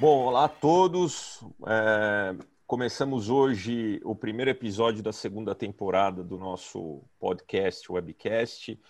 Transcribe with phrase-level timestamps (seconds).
[0.00, 1.44] Bom, olá a todos.
[1.66, 2.34] É,
[2.66, 8.80] começamos hoje o primeiro episódio da segunda temporada do nosso podcast, webcast,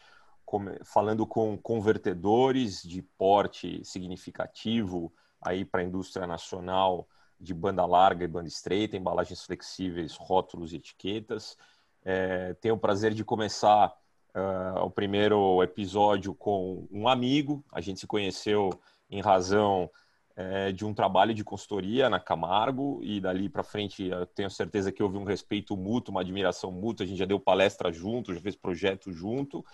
[0.84, 5.12] falando com convertedores de porte significativo
[5.43, 7.09] aí para a indústria nacional
[7.41, 11.59] de banda larga e banda estreita, embalagens flexíveis, rótulos e etiquetas.
[12.05, 13.92] É, tenho o prazer de começar
[14.33, 17.65] uh, o primeiro episódio com um amigo.
[17.73, 18.70] A gente se conheceu
[19.11, 19.91] em razão
[20.37, 24.93] é, de um trabalho de consultoria na Camargo e dali para frente eu tenho certeza
[24.93, 27.05] que houve um respeito mútuo, uma admiração mútua.
[27.05, 29.65] A gente já deu palestra junto, já fez projeto junto,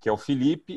[0.00, 0.76] que é o Felipe.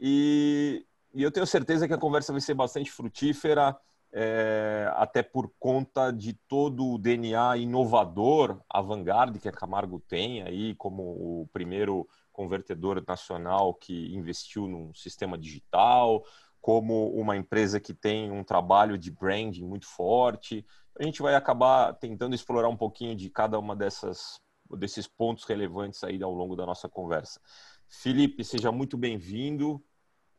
[0.00, 0.84] E,
[1.14, 3.76] e eu tenho certeza que a conversa vai ser bastante frutífera,
[4.12, 10.74] é, até por conta de todo o DNA inovador, avant-garde que a Camargo tem aí
[10.76, 16.24] como o primeiro convertedor nacional que investiu num sistema digital,
[16.64, 20.64] como uma empresa que tem um trabalho de branding muito forte.
[20.98, 24.40] A gente vai acabar tentando explorar um pouquinho de cada uma dessas
[24.78, 27.38] desses pontos relevantes aí ao longo da nossa conversa.
[27.86, 29.84] Felipe, seja muito bem-vindo.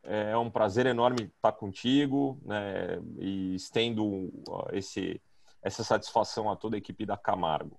[0.02, 4.32] É um prazer enorme estar contigo né, e estendo
[4.72, 5.22] esse,
[5.62, 7.78] essa satisfação a toda a equipe da Camargo.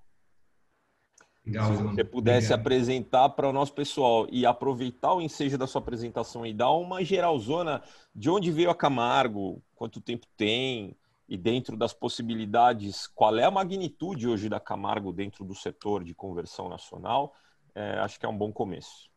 [1.47, 2.59] Legal, Se você pudesse Obrigado.
[2.59, 7.01] apresentar para o nosso pessoal e aproveitar o ensejo da sua apresentação e dar uma
[7.05, 7.81] geralzona
[8.13, 10.93] de onde veio a Camargo, quanto tempo tem
[11.27, 16.13] e dentro das possibilidades, qual é a magnitude hoje da Camargo dentro do setor de
[16.13, 17.33] conversão nacional,
[17.73, 19.09] é, acho que é um bom começo.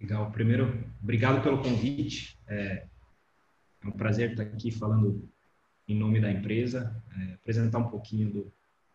[0.00, 0.30] Legal.
[0.30, 2.38] Primeiro, obrigado pelo convite.
[2.48, 2.86] É,
[3.84, 5.28] é um prazer estar aqui falando
[5.86, 8.52] em nome da empresa, é, apresentar um pouquinho do,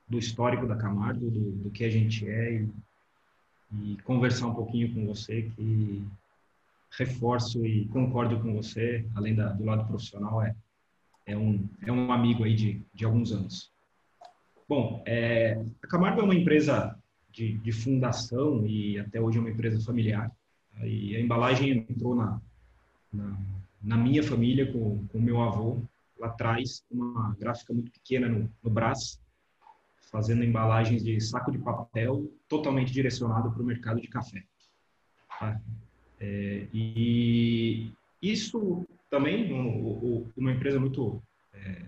[0.07, 2.69] do histórico da Camargo, do, do que a gente é e,
[3.73, 6.03] e, conversar um pouquinho com você, que
[6.97, 10.55] reforço e concordo com você, além da, do lado profissional, é,
[11.25, 13.71] é, um, é um amigo aí de, de alguns anos.
[14.67, 16.97] Bom, é, a Camargo é uma empresa
[17.31, 20.31] de, de fundação e até hoje é uma empresa familiar.
[20.83, 22.39] E a embalagem entrou na,
[23.11, 23.37] na,
[23.81, 25.81] na minha família com o meu avô,
[26.17, 29.19] lá atrás, uma gráfica muito pequena no, no Brás,
[30.11, 34.43] fazendo embalagens de saco de papel totalmente direcionado para o mercado de café.
[35.39, 35.59] Tá?
[36.19, 41.21] É, e isso também, um, uma empresa muito,
[41.53, 41.81] é,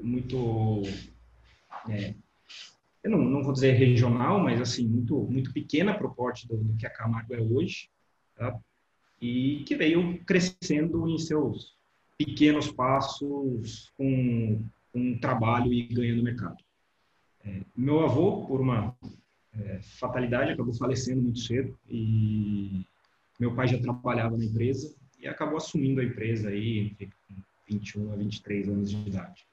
[0.00, 0.82] muito,
[1.88, 2.14] é,
[3.02, 6.56] eu não, não, vou dizer regional, mas assim muito, muito pequena para o porte do,
[6.56, 7.88] do, que a Camargo é hoje,
[8.36, 8.58] tá?
[9.20, 11.76] e que veio crescendo em seus
[12.18, 16.56] pequenos passos com, com trabalho e ganhando mercado.
[17.44, 18.94] É, meu avô, por uma
[19.58, 22.84] é, fatalidade, acabou falecendo muito cedo e
[23.38, 27.10] meu pai já trabalhava na empresa e acabou assumindo a empresa aí entre
[27.68, 29.46] 21 a 23 anos de idade.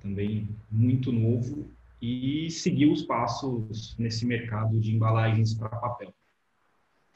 [0.00, 1.68] Também muito novo
[2.00, 6.12] e seguiu os passos nesse mercado de embalagens para papel.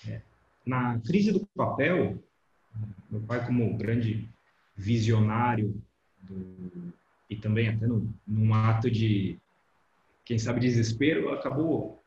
[0.07, 0.21] É,
[0.65, 2.23] na crise do papel,
[3.11, 4.29] meu pai como grande
[4.77, 5.75] visionário
[6.23, 6.93] do,
[7.29, 9.39] e também até no, num ato de
[10.29, 12.05] quem sabe desespero, acabou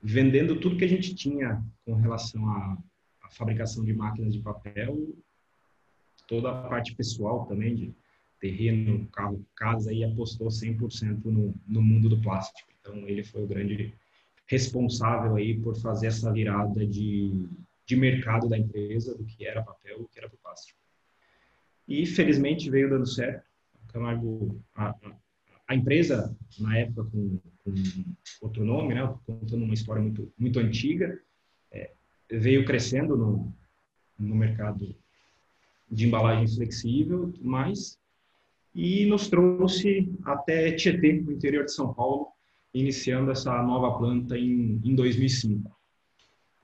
[0.00, 2.78] vendendo tudo que a gente tinha com relação à,
[3.24, 5.12] à fabricação de máquinas de papel,
[6.28, 7.94] toda a parte pessoal também, de
[8.38, 12.70] terreno, carro, casa, e apostou 100% no, no mundo do plástico.
[12.80, 13.92] Então, ele foi o grande
[14.46, 17.48] responsável aí por fazer essa virada de,
[17.84, 20.78] de mercado da empresa, do que era papel, do que era plástico.
[21.88, 23.44] E, felizmente, veio dando certo.
[23.88, 24.94] Camargo, a,
[25.70, 27.74] a empresa, na época, com, com
[28.42, 31.16] outro nome, né, contando uma história muito, muito antiga,
[31.70, 31.92] é,
[32.28, 33.54] veio crescendo no,
[34.18, 34.92] no mercado
[35.88, 37.96] de embalagem flexível, mas
[38.74, 42.26] e nos trouxe até Tietê, no interior de São Paulo,
[42.74, 45.70] iniciando essa nova planta em, em 2005.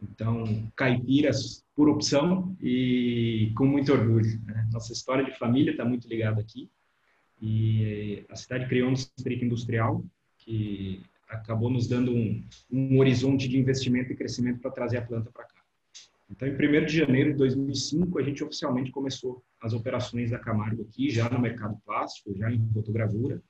[0.02, 4.40] Então, caipiras por opção e com muito orgulho.
[4.44, 4.68] Né?
[4.72, 6.68] Nossa história de família está muito ligada aqui.
[7.40, 10.04] E a cidade criou um distrito industrial
[10.38, 15.30] que acabou nos dando um, um horizonte de investimento e crescimento para trazer a planta
[15.30, 15.56] para cá.
[16.30, 20.82] Então, em 1 de janeiro de 2005, a gente oficialmente começou as operações da Camargo
[20.82, 23.40] aqui, já no mercado plástico, já em fotogravura,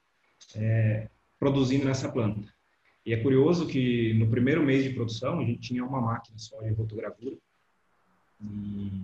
[0.55, 2.47] é, produzindo nessa planta.
[3.05, 6.61] E é curioso que no primeiro mês de produção, a gente tinha uma máquina só
[6.61, 7.37] de fotogravura.
[8.43, 9.03] E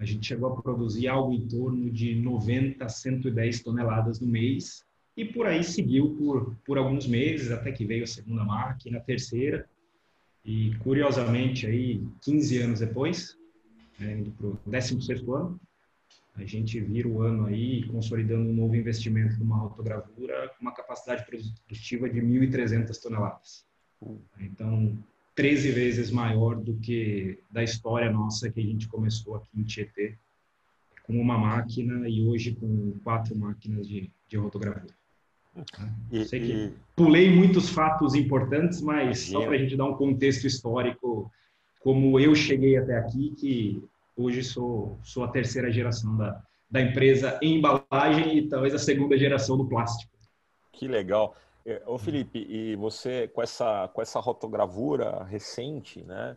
[0.00, 4.82] a gente chegou a produzir algo em torno de 90 a 110 toneladas no mês
[5.14, 9.02] e por aí seguiu por, por alguns meses até que veio a segunda máquina, a
[9.02, 9.68] terceira
[10.42, 13.36] e curiosamente aí 15 anos depois,
[13.98, 15.60] né, indo para o 16 ano,
[16.34, 21.26] a gente vira o ano aí consolidando um novo investimento numa rotogravura com uma capacidade
[21.26, 23.66] produtiva de 1.300 toneladas.
[24.40, 24.96] Então,
[25.40, 30.18] 13 vezes maior do que da história nossa que a gente começou aqui em Tietê,
[31.02, 34.94] com uma máquina e hoje com quatro máquinas de, de rotogravura.
[36.12, 36.74] E, Sei que e...
[36.94, 39.40] pulei muitos fatos importantes, mas Imagina.
[39.40, 41.32] só para a gente dar um contexto histórico,
[41.80, 43.82] como eu cheguei até aqui, que
[44.14, 46.38] hoje sou, sou a terceira geração da,
[46.70, 50.12] da empresa em embalagem e talvez a segunda geração do plástico.
[50.70, 51.34] Que legal.
[51.64, 56.36] É, ô Felipe, e você com essa, com essa rotogravura recente, né?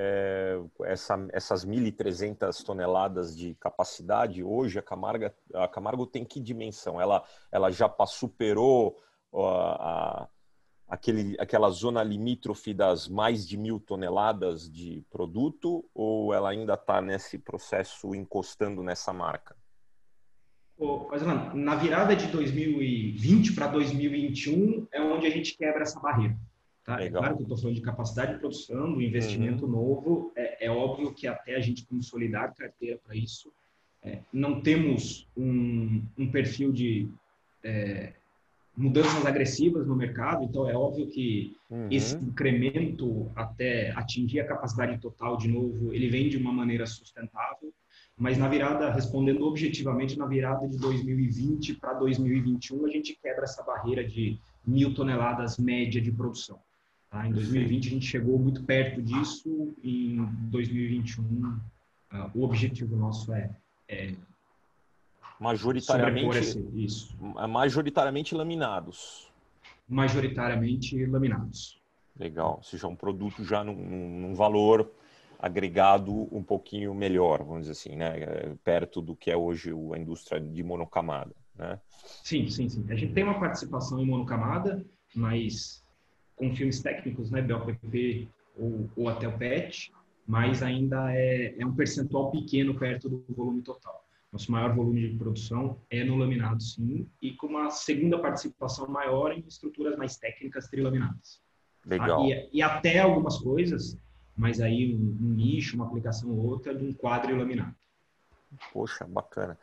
[0.00, 7.00] É, essa, essas 1.300 toneladas de capacidade, hoje a Camargo, a Camargo tem que dimensão?
[7.00, 8.96] Ela, ela já superou
[9.34, 10.28] a, a,
[10.86, 17.02] aquele, aquela zona limítrofe das mais de mil toneladas de produto ou ela ainda está
[17.02, 19.56] nesse processo encostando nessa marca?
[21.10, 21.22] Mas,
[21.54, 26.36] na virada de 2020 para 2021 é onde a gente quebra essa barreira.
[26.84, 27.02] Tá?
[27.02, 29.70] É claro que eu estou falando de capacidade de produção, do investimento uhum.
[29.70, 30.32] novo.
[30.36, 33.52] É, é, óbvio que até a gente consolidar carteira para isso,
[34.02, 37.08] é, não temos um, um perfil de
[37.64, 38.12] é,
[38.76, 40.44] mudanças agressivas no mercado.
[40.44, 41.88] Então, é óbvio que uhum.
[41.90, 47.72] esse incremento até atingir a capacidade total de novo, ele vem de uma maneira sustentável
[48.18, 53.62] mas na virada, respondendo objetivamente, na virada de 2020 para 2021, a gente quebra essa
[53.62, 56.58] barreira de mil toneladas média de produção.
[57.08, 57.26] Tá?
[57.26, 60.16] Em 2020 a gente chegou muito perto disso, em
[60.50, 61.60] 2021 uh,
[62.10, 63.50] ah, o objetivo nosso é,
[63.88, 64.14] é
[65.38, 67.16] majoritariamente esse, isso.
[67.48, 69.30] majoritariamente laminados.
[69.88, 71.80] Majoritariamente laminados.
[72.18, 74.90] Legal, ou seja, um produto já num, num valor
[75.38, 78.56] agregado um pouquinho melhor, vamos dizer assim, né?
[78.64, 81.80] Perto do que é hoje a indústria de monocamada, né?
[82.24, 82.84] Sim, sim, sim.
[82.90, 85.84] A gente tem uma participação em monocamada, mas
[86.34, 87.40] com filmes técnicos, né?
[87.40, 89.92] BOPP ou, ou até o PET,
[90.26, 94.04] mas ainda é, é um percentual pequeno perto do volume total.
[94.32, 99.32] Nosso maior volume de produção é no laminado, sim, e com uma segunda participação maior
[99.32, 101.40] em estruturas mais técnicas trilaminadas.
[101.86, 102.22] Legal.
[102.22, 103.96] Ah, e, e até algumas coisas
[104.38, 107.74] mas aí um, um nicho, uma aplicação ou outra de um quadro laminado.
[108.72, 109.58] Poxa, bacana.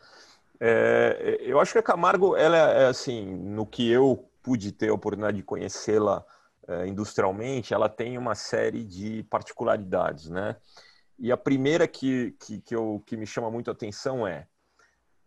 [0.59, 4.93] É, eu acho que a Camargo, ela é assim, no que eu pude ter a
[4.93, 6.23] oportunidade de conhecê-la
[6.67, 10.55] é, industrialmente, ela tem uma série de particularidades, né?
[11.17, 14.47] E a primeira que, que, que, eu, que me chama muito a atenção é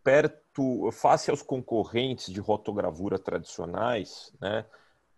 [0.04, 4.64] perto, face aos concorrentes de rotogravura tradicionais, né?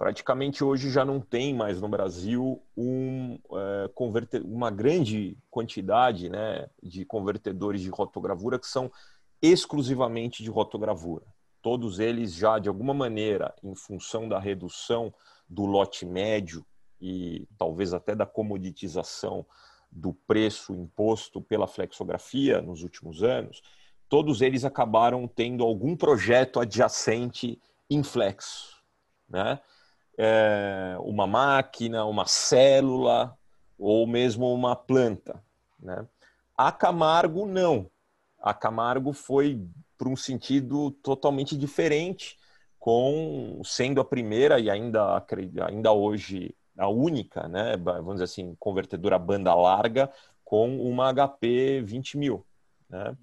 [0.01, 6.71] Praticamente hoje já não tem mais no Brasil um, é, converter, uma grande quantidade né,
[6.83, 8.91] de convertedores de rotogravura que são
[9.43, 11.27] exclusivamente de rotogravura.
[11.61, 15.13] Todos eles já, de alguma maneira, em função da redução
[15.47, 16.65] do lote médio
[16.99, 19.45] e talvez até da comoditização
[19.93, 23.61] do preço imposto pela flexografia nos últimos anos,
[24.09, 27.61] todos eles acabaram tendo algum projeto adjacente
[27.91, 28.83] em flexo,
[29.29, 29.61] né?
[30.23, 33.35] É, uma máquina, uma célula
[33.79, 35.43] ou mesmo uma planta.
[35.81, 36.07] Né?
[36.55, 37.91] A Camargo, não.
[38.39, 39.67] A Camargo foi
[39.97, 42.37] para um sentido totalmente diferente,
[42.79, 45.25] com sendo a primeira e ainda,
[45.67, 50.11] ainda hoje a única, né, vamos dizer assim, convertedora banda larga
[50.45, 52.47] com uma HP 20 mil.
[52.89, 53.17] Né?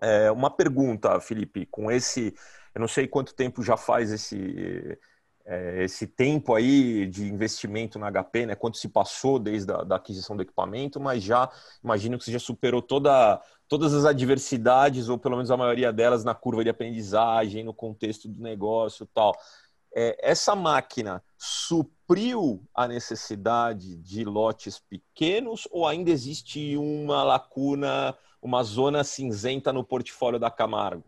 [0.00, 2.34] É, uma pergunta, Felipe, com esse,
[2.74, 4.98] eu não sei quanto tempo já faz esse
[5.46, 8.54] é, esse tempo aí de investimento na HP, né?
[8.56, 11.48] Quanto se passou desde a da aquisição do equipamento, mas já
[11.82, 16.24] imagino que você já superou toda, todas as adversidades, ou pelo menos a maioria delas,
[16.24, 19.32] na curva de aprendizagem, no contexto do negócio tal.
[19.94, 28.64] É, essa máquina supriu a necessidade de lotes pequenos ou ainda existe uma lacuna, uma
[28.64, 31.04] zona cinzenta no portfólio da Camargo?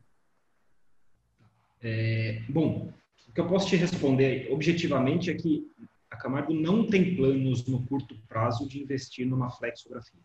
[1.83, 2.89] É, bom,
[3.33, 5.67] que eu posso te responder objetivamente é que
[6.11, 10.21] a Camargo não tem planos no curto prazo de investir numa flexografia.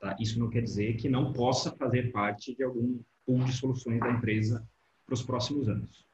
[0.00, 0.16] Tá?
[0.20, 4.10] Isso não quer dizer que não possa fazer parte de algum pool de soluções da
[4.10, 4.66] empresa
[5.06, 6.06] para os próximos anos.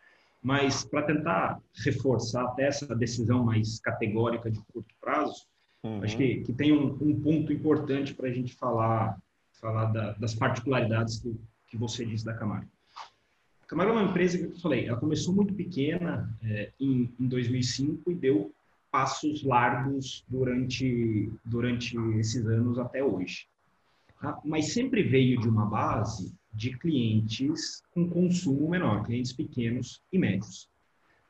[0.43, 5.47] Mas, para tentar reforçar até essa decisão mais categórica de curto prazo,
[5.83, 6.03] uhum.
[6.03, 9.19] acho que, que tem um, um ponto importante para a gente falar,
[9.53, 11.35] falar da, das particularidades que,
[11.67, 12.69] que você disse da Camargo.
[13.67, 18.11] Camargo é uma empresa que eu falei, ela começou muito pequena é, em, em 2005
[18.11, 18.53] e deu
[18.91, 23.49] passos largos durante, durante esses anos até hoje.
[24.21, 24.41] Tá?
[24.45, 30.69] Mas sempre veio de uma base de clientes com consumo menor, clientes pequenos e médios.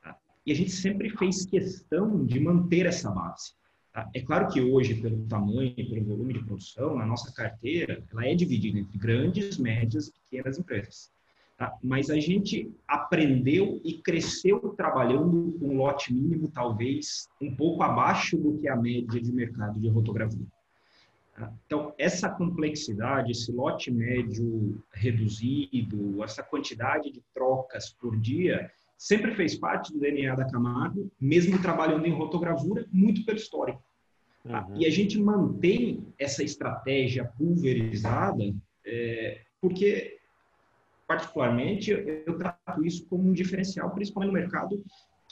[0.03, 0.15] Tá?
[0.45, 3.53] E a gente sempre fez questão de manter essa base.
[3.91, 4.07] Tá?
[4.13, 8.35] É claro que hoje, pelo tamanho pelo volume de produção, a nossa carteira ela é
[8.35, 11.14] dividida entre grandes, médias e pequenas empresas.
[11.57, 11.73] Tá?
[11.81, 18.37] Mas a gente aprendeu e cresceu trabalhando com um lote mínimo, talvez um pouco abaixo
[18.37, 20.45] do que a média de mercado de rotogravura.
[21.33, 21.53] Tá?
[21.65, 29.55] Então, essa complexidade, esse lote médio reduzido, essa quantidade de trocas por dia, sempre fez
[29.55, 33.81] parte do DNA da Camargo, mesmo trabalhando em rotogravura, muito pelo histórico.
[34.43, 34.65] Tá?
[34.67, 34.75] Uhum.
[34.75, 38.43] E a gente mantém essa estratégia pulverizada
[38.85, 40.14] é, porque
[41.07, 44.83] particularmente, eu trato isso como um diferencial, principalmente no mercado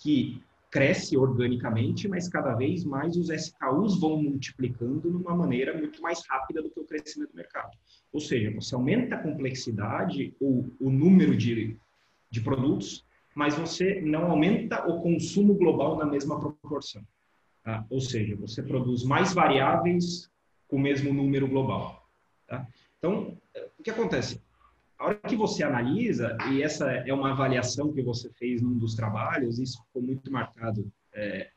[0.01, 0.41] que
[0.73, 6.23] cresce organicamente, mas cada vez mais os SKUs vão multiplicando de uma maneira muito mais
[6.27, 7.69] rápida do que o crescimento do mercado.
[8.11, 11.77] Ou seja, você aumenta a complexidade ou o número de,
[12.29, 17.03] de produtos, mas você não aumenta o consumo global na mesma proporção.
[17.63, 17.85] Tá?
[17.89, 20.27] Ou seja, você produz mais variáveis
[20.67, 22.09] com o mesmo número global.
[22.47, 22.67] Tá?
[22.97, 23.37] Então,
[23.77, 24.41] o que acontece?
[24.97, 28.95] A hora que você analisa, e essa é uma avaliação que você fez num dos
[28.95, 31.49] trabalhos, isso ficou muito marcado é,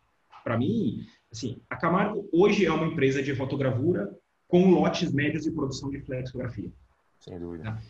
[0.43, 4.17] para mim, assim, a Camargo hoje é uma empresa de fotogravura
[4.47, 6.71] com lotes médios de produção de flexografia.
[7.19, 7.65] Sem dúvida.
[7.65, 7.83] Tá?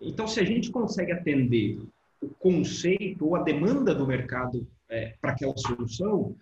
[0.00, 1.80] Então, se a gente consegue atender
[2.20, 6.34] o conceito ou a demanda do mercado é, para aquela solução,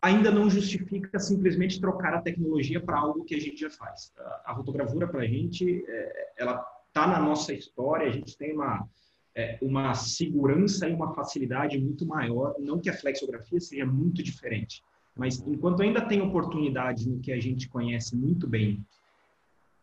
[0.00, 4.12] ainda não justifica simplesmente trocar a tecnologia para algo que a gente já faz.
[4.44, 6.64] A fotogravura, para a gente, é, ela
[6.96, 8.88] está na nossa história, a gente tem uma,
[9.34, 12.54] é, uma segurança e uma facilidade muito maior.
[12.58, 14.82] Não que a flexografia seja muito diferente,
[15.14, 18.82] mas enquanto ainda tem oportunidade no que a gente conhece muito bem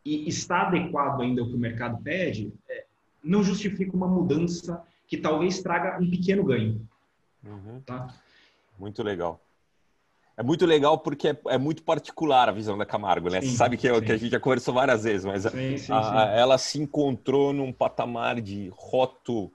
[0.04, 2.86] e está adequado ainda ao que o mercado pede, é,
[3.24, 6.82] não justifica uma mudança que talvez traga um pequeno ganho.
[7.44, 7.80] Uhum.
[7.86, 8.12] Tá?
[8.80, 9.40] Muito legal
[10.36, 13.42] é muito legal porque é, é, muito particular a visão da Camargo, né?
[13.42, 16.24] Sim, Você sabe que, é, que, a gente já conversou várias vezes, mas sim, a,
[16.24, 19.52] a, ela se encontrou num patamar de roto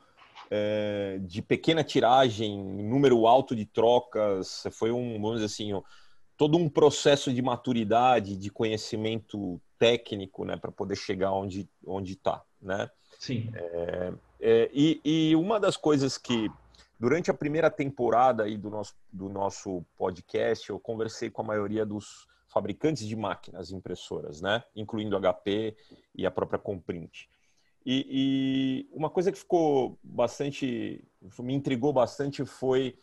[0.51, 4.65] é, de pequena tiragem, número alto de trocas.
[4.73, 5.83] Foi um, vamos dizer assim,
[6.37, 12.43] todo um processo de maturidade, de conhecimento técnico, né, para poder chegar onde onde está,
[12.63, 12.89] né?
[13.19, 13.51] Sim.
[13.53, 16.49] É, é, e, e uma das coisas que
[16.99, 21.87] Durante a primeira temporada aí do nosso, do nosso podcast, eu conversei com a maioria
[21.87, 24.65] dos fabricantes de máquinas impressoras, né?
[24.75, 25.77] incluindo HP
[26.15, 27.29] e a própria Comprint.
[27.87, 31.05] E, e uma coisa que ficou bastante,
[31.39, 32.99] me intrigou bastante foi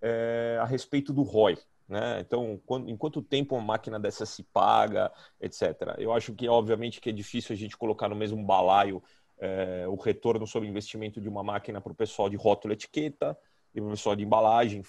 [0.00, 1.58] é, a respeito do ROI.
[1.86, 2.20] Né?
[2.20, 5.96] Então, quando, em quanto tempo uma máquina dessa se paga, etc.
[5.98, 9.02] Eu acho que, obviamente, que é difícil a gente colocar no mesmo balaio
[9.38, 13.36] é, o retorno sobre investimento de uma máquina para o pessoal de rótulo etiqueta
[13.74, 14.82] e para o pessoal de embalagem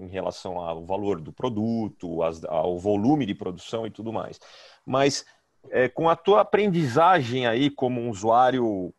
[0.00, 4.40] em relação ao valor do produto, ao volume de produção e tudo mais.
[4.86, 5.24] Mas
[5.70, 8.92] é, com a tua aprendizagem aí como um usuário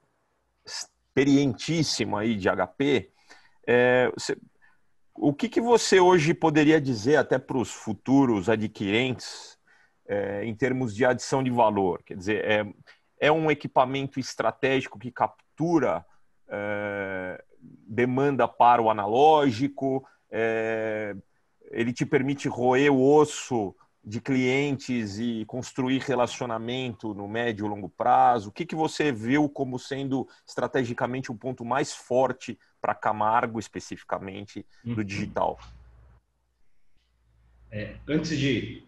[0.66, 3.12] experientíssimo aí de HP,
[3.68, 4.38] é, você,
[5.16, 9.58] o que, que você hoje poderia dizer até para os futuros adquirentes
[10.08, 12.02] é, em termos de adição de valor?
[12.04, 12.66] Quer dizer, é,
[13.24, 16.06] é um equipamento estratégico que captura
[16.50, 17.42] é,
[17.88, 21.16] demanda para o analógico, é,
[21.72, 27.88] ele te permite roer o osso de clientes e construir relacionamento no médio e longo
[27.88, 28.50] prazo?
[28.50, 33.58] O que, que você viu como sendo estrategicamente o um ponto mais forte para Camargo,
[33.58, 35.04] especificamente, do uhum.
[35.06, 35.58] digital?
[37.72, 38.84] É, antes de,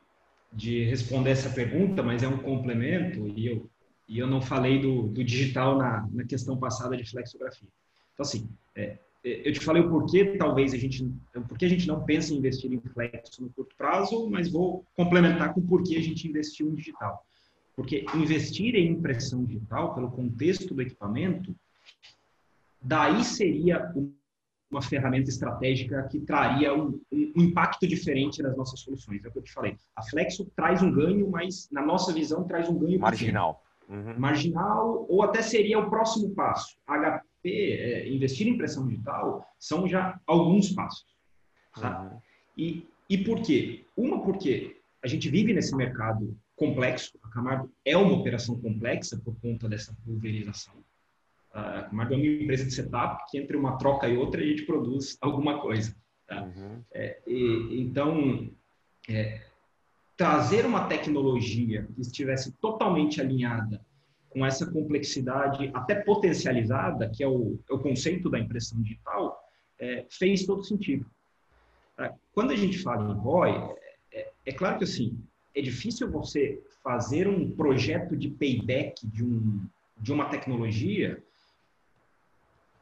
[0.51, 3.69] de responder essa pergunta, mas é um complemento, e eu
[4.07, 7.67] e eu não falei do, do digital na, na questão passada de flexografia.
[8.13, 11.11] Então, assim, é, é eu te falei o porquê, talvez a gente,
[11.47, 15.53] porque a gente não pensa em investir em flexo no curto prazo, mas vou complementar
[15.53, 17.25] com o porquê a gente investiu em digital.
[17.75, 21.55] Porque investir em impressão digital, pelo contexto do equipamento,
[22.81, 23.91] daí seria
[24.69, 29.23] uma ferramenta estratégica que traria um, um, um, impacto diferente nas nossas soluções.
[29.23, 29.77] É o que eu te falei.
[29.95, 34.19] A Flexo traz um ganho, mas na nossa visão traz um ganho marginal uhum.
[34.19, 36.75] marginal, ou até seria o próximo passo.
[36.87, 41.05] HP, é, investir em impressão digital, são já alguns passos.
[41.79, 42.01] Tá?
[42.01, 42.19] Uhum.
[42.57, 43.85] E, e por quê?
[43.95, 49.35] Uma, porque a gente vive nesse mercado complexo, a Camargo é uma operação complexa por
[49.39, 50.73] conta dessa pulverização.
[51.51, 54.63] A Camargo é uma empresa de setup que entre uma troca e outra a gente
[54.63, 55.95] produz alguma coisa.
[56.27, 56.43] Tá?
[56.43, 56.81] Uhum.
[56.93, 58.49] É, e, então,
[59.07, 59.41] é,
[60.17, 63.81] trazer uma tecnologia que estivesse totalmente alinhada
[64.29, 69.39] com essa complexidade até potencializada, que é o, é o conceito da impressão digital,
[69.79, 71.05] é, fez todo sentido.
[71.95, 72.13] Tá?
[72.33, 73.75] Quando a gente fala em ROI,
[74.11, 75.17] é, é, claro que assim,
[75.53, 79.65] é difícil você fazer um projeto de payback de, um,
[79.97, 81.21] de uma tecnologia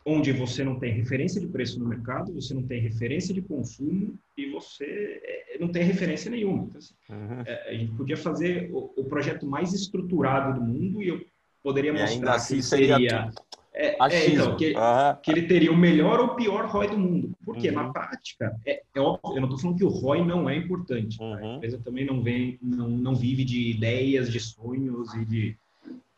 [0.05, 4.17] onde você não tem referência de preço no mercado, você não tem referência de consumo
[4.37, 6.63] e você é, não tem referência nenhuma.
[6.63, 7.43] Então, assim, uhum.
[7.45, 11.25] É, a gente podia fazer o, o, projeto mais estruturado do mundo e eu
[11.61, 13.31] poderia mostrar ainda assim que seria seria
[13.75, 15.15] é, é, então, que, uhum.
[15.21, 17.31] que, ele teria o melhor ou pior ROI do mundo.
[17.43, 17.75] Porque uhum.
[17.75, 21.17] na prática, é, é, óbvio, eu não estou falando que o ROI não é importante.
[21.17, 21.25] Tá?
[21.25, 21.55] A uhum.
[21.55, 25.57] empresa também não, vem, não, não vive de ideias, de sonhos e de,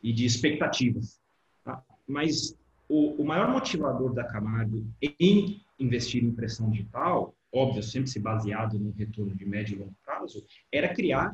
[0.03, 1.17] e de expectativas.
[1.63, 1.81] Tá?
[2.05, 2.57] Mas
[2.89, 8.77] o, o maior motivador da Camargo em investir em impressão digital, óbvio, sempre se baseado
[8.77, 11.33] no retorno de médio e longo prazo, era criar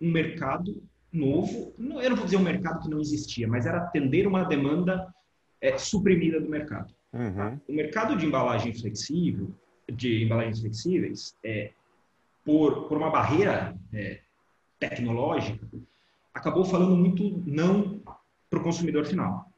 [0.00, 1.72] um mercado novo.
[1.78, 5.12] eu não vou dizer um mercado que não existia, mas era atender uma demanda
[5.60, 6.92] é, suprimida do mercado.
[7.12, 7.58] Uhum.
[7.68, 9.50] O mercado de embalagem flexível,
[9.90, 11.70] de embalagens flexíveis, é,
[12.44, 14.20] por, por uma barreira é,
[14.78, 15.66] tecnológica,
[16.34, 18.02] acabou falando muito não
[18.50, 19.50] para o consumidor final.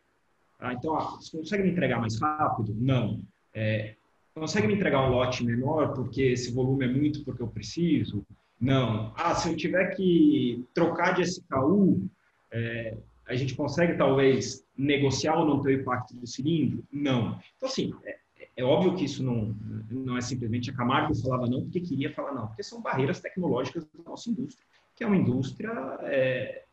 [0.58, 2.74] Ah, então, ah, você consegue me entregar mais rápido?
[2.78, 3.20] Não.
[3.52, 3.95] É,
[4.40, 8.24] consegue me entregar um lote menor porque esse volume é muito porque eu preciso?
[8.60, 9.12] Não.
[9.16, 12.08] Ah, se eu tiver que trocar de SKU,
[12.50, 16.84] é, a gente consegue talvez negociar ou não ter o impacto do cilindro?
[16.92, 17.40] Não.
[17.56, 18.18] Então, assim, é,
[18.56, 19.54] é, óbvio que isso não,
[19.90, 23.84] não é simplesmente a Camargo falava não porque queria falar não, porque são barreiras tecnológicas
[23.86, 25.70] da nossa indústria, que é uma indústria
[26.02, 26.64] é,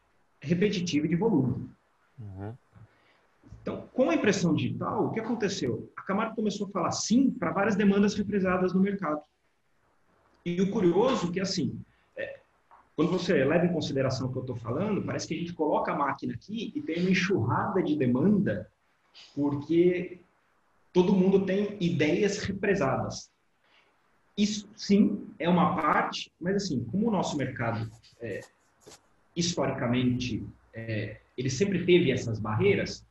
[0.41, 1.69] repetitiva de volume.
[2.19, 2.53] Uhum.
[3.63, 5.89] Então, com a impressão digital, o que aconteceu?
[5.95, 9.21] A Camargo começou a falar sim para várias demandas represadas no mercado.
[10.45, 11.81] E o curioso é que, assim,
[12.95, 15.93] quando você leva em consideração o que eu estou falando, parece que a gente coloca
[15.93, 18.69] a máquina aqui e tem uma enxurrada de demanda,
[19.33, 20.19] porque
[20.91, 23.31] todo mundo tem ideias represadas.
[24.37, 28.41] Isso, sim, é uma parte, mas assim, como o nosso mercado, é,
[29.33, 33.05] historicamente, é, ele sempre teve essas barreiras,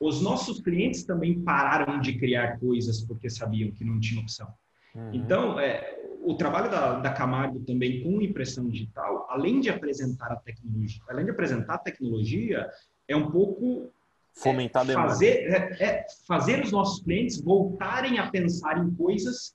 [0.00, 4.48] os nossos clientes também pararam de criar coisas porque sabiam que não tinha opção.
[4.94, 5.10] Uhum.
[5.12, 10.36] Então, é, o trabalho da, da Camargo também com impressão digital, além de apresentar a
[10.36, 12.68] tecnologia, além de apresentar a tecnologia,
[13.06, 13.92] é um pouco
[14.32, 19.54] fomentar é, fazer, é, é, fazer os nossos clientes voltarem a pensar em coisas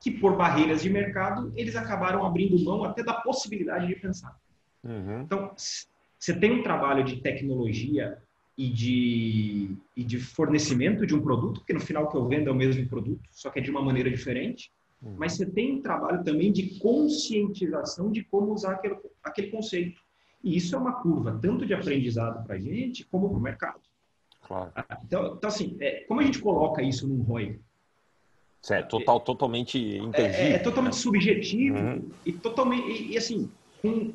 [0.00, 4.36] que por barreiras de mercado eles acabaram abrindo mão até da possibilidade de pensar.
[4.84, 5.22] Uhum.
[5.22, 8.18] Então, você tem um trabalho de tecnologia
[8.58, 12.48] e de, e de fornecimento de um produto, que no final o que eu vendo
[12.48, 14.72] é o mesmo produto, só que é de uma maneira diferente.
[15.00, 15.14] Uhum.
[15.16, 20.02] Mas você tem um trabalho também de conscientização de como usar aquele, aquele conceito.
[20.42, 23.80] E isso é uma curva, tanto de aprendizado para a gente, como para o mercado.
[24.42, 24.72] Claro.
[24.74, 27.60] Ah, então, então, assim, é, como a gente coloca isso num ROI?
[28.68, 30.46] É total, totalmente intangível.
[30.46, 31.00] É, é, totalmente né?
[31.00, 32.10] subjetivo uhum.
[32.26, 33.48] e totalmente, e, e assim,
[33.80, 34.12] com,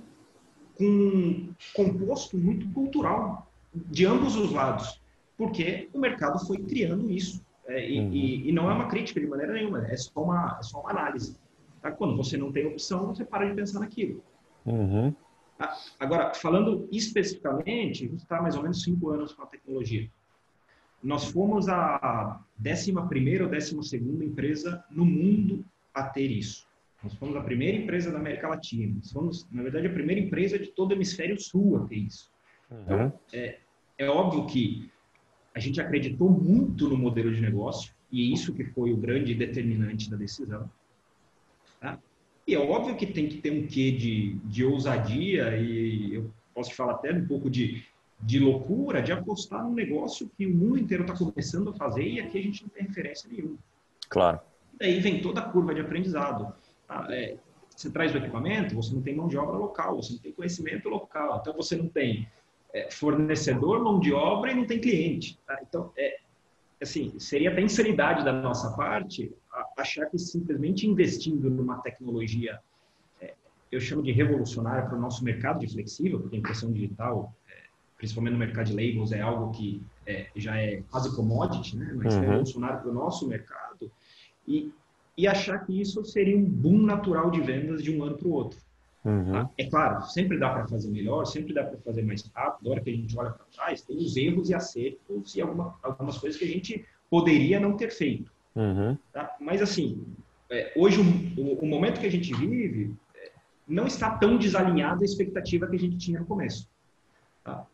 [0.75, 5.02] com um composto muito cultural de ambos os lados,
[5.38, 7.44] porque o mercado foi criando isso.
[7.68, 8.14] É, e, uhum.
[8.14, 10.92] e, e, não é uma crítica de maneira nenhuma, é só uma, é só uma
[10.92, 11.38] análise.
[11.82, 11.92] Tá?
[11.92, 14.22] Quando você não tem opção, você para de pensar naquilo.
[14.66, 15.14] Uhum.
[15.58, 15.78] Tá?
[16.00, 20.10] Agora, falando especificamente, está mais ou menos cinco anos com a tecnologia.
[21.02, 23.76] Nós fomos a 11 ou 12
[24.24, 26.66] empresa no mundo a ter isso.
[27.04, 28.96] Nós fomos a primeira empresa da América Latina.
[28.96, 32.32] Nós fomos, na verdade, a primeira empresa de todo o hemisfério sul a ter isso.
[32.72, 33.12] Então, uhum.
[33.34, 33.60] é,
[33.97, 34.91] é óbvio que
[35.56, 39.34] a gente acreditou muito no modelo de negócio e é isso que foi o grande
[39.34, 40.69] determinante da decisão.
[41.79, 41.99] Tá?
[42.47, 46.71] E é óbvio que tem que ter um quê de, de ousadia e eu posso
[46.71, 47.84] te falar até um pouco de,
[48.21, 52.19] de loucura de apostar num negócio que o mundo inteiro está começando a fazer e
[52.19, 53.58] aqui a gente não tem referência nenhuma.
[54.10, 54.39] Claro.
[54.79, 56.53] Daí vem toda a curva de aprendizado.
[56.88, 57.08] Tá?
[57.10, 57.38] É,
[57.75, 60.89] você traz o equipamento, você não tem mão de obra local, você não tem conhecimento
[60.89, 62.27] local, então você não tem
[62.74, 65.40] é, fornecedor, mão de obra e não tem cliente.
[65.46, 65.60] Tá?
[65.62, 66.20] Então, é,
[66.82, 69.32] assim, seria até insanidade da nossa parte
[69.78, 72.60] achar que simplesmente investindo numa tecnologia,
[73.22, 73.34] é,
[73.72, 77.64] eu chamo de revolucionária para o nosso mercado de flexível, porque a impressão digital, é,
[77.98, 81.94] principalmente no mercado de labels, é algo que é, já é quase commodity, né?
[81.96, 82.22] mas uhum.
[82.22, 83.92] revolucionário para o nosso mercado,
[84.48, 84.72] e,
[85.18, 88.32] e achar que isso seria um boom natural de vendas de um ano para o
[88.32, 88.60] outro.
[89.06, 89.32] Uhum.
[89.34, 89.50] Tá?
[89.58, 92.66] É claro, sempre dá para fazer melhor, sempre dá para fazer mais rápido.
[92.66, 95.76] Na hora que a gente olha para trás, tem os erros e acertos e alguma,
[95.84, 98.32] algumas coisas que a gente poderia não ter feito.
[98.56, 98.98] Uhum.
[99.12, 99.36] Tá?
[99.42, 100.06] Mas, assim,
[100.50, 103.32] é, hoje, o, o, momento que a gente vive é,
[103.68, 106.70] não está tão desalinhado à expectativa que a gente tinha no começo.
[107.44, 107.66] Tá?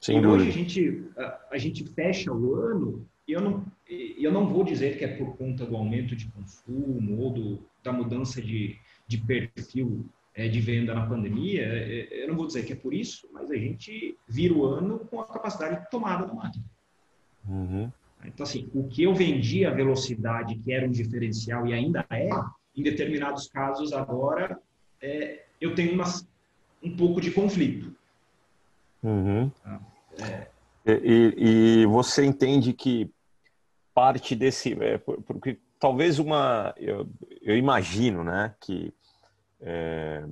[0.00, 0.42] Sem dúvida.
[0.42, 4.62] Hoje a gente, a, a, gente fecha o ano e eu não, eu não vou
[4.62, 9.18] dizer que é por conta do aumento de consumo ou do, da mudança de, de
[9.18, 10.04] perfil
[10.48, 11.62] de venda na pandemia.
[11.62, 14.66] É, é, eu não vou dizer que é por isso, mas a gente vira o
[14.66, 16.64] ano com a capacidade de tomada da máquina.
[17.48, 17.90] Uhum.
[18.24, 22.28] Então, assim, o que eu vendia a velocidade, que era um diferencial e ainda é,
[22.76, 24.58] em determinados casos agora,
[25.00, 26.04] é, eu tenho uma,
[26.82, 27.94] um pouco de conflito.
[29.02, 29.50] Uhum.
[29.62, 29.80] Tá?
[30.18, 30.48] É.
[31.02, 31.34] E,
[31.82, 33.10] e, você entende que
[33.94, 37.08] parte desse, é, porque talvez uma, eu,
[37.42, 38.92] eu imagino, né, que
[39.60, 40.24] é,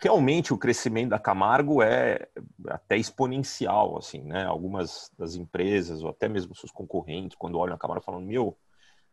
[0.00, 2.28] realmente o crescimento da Camargo é
[2.68, 4.44] até exponencial, assim, né?
[4.44, 8.56] Algumas das empresas ou até mesmo seus concorrentes, quando olham a Camargo, falam: meu,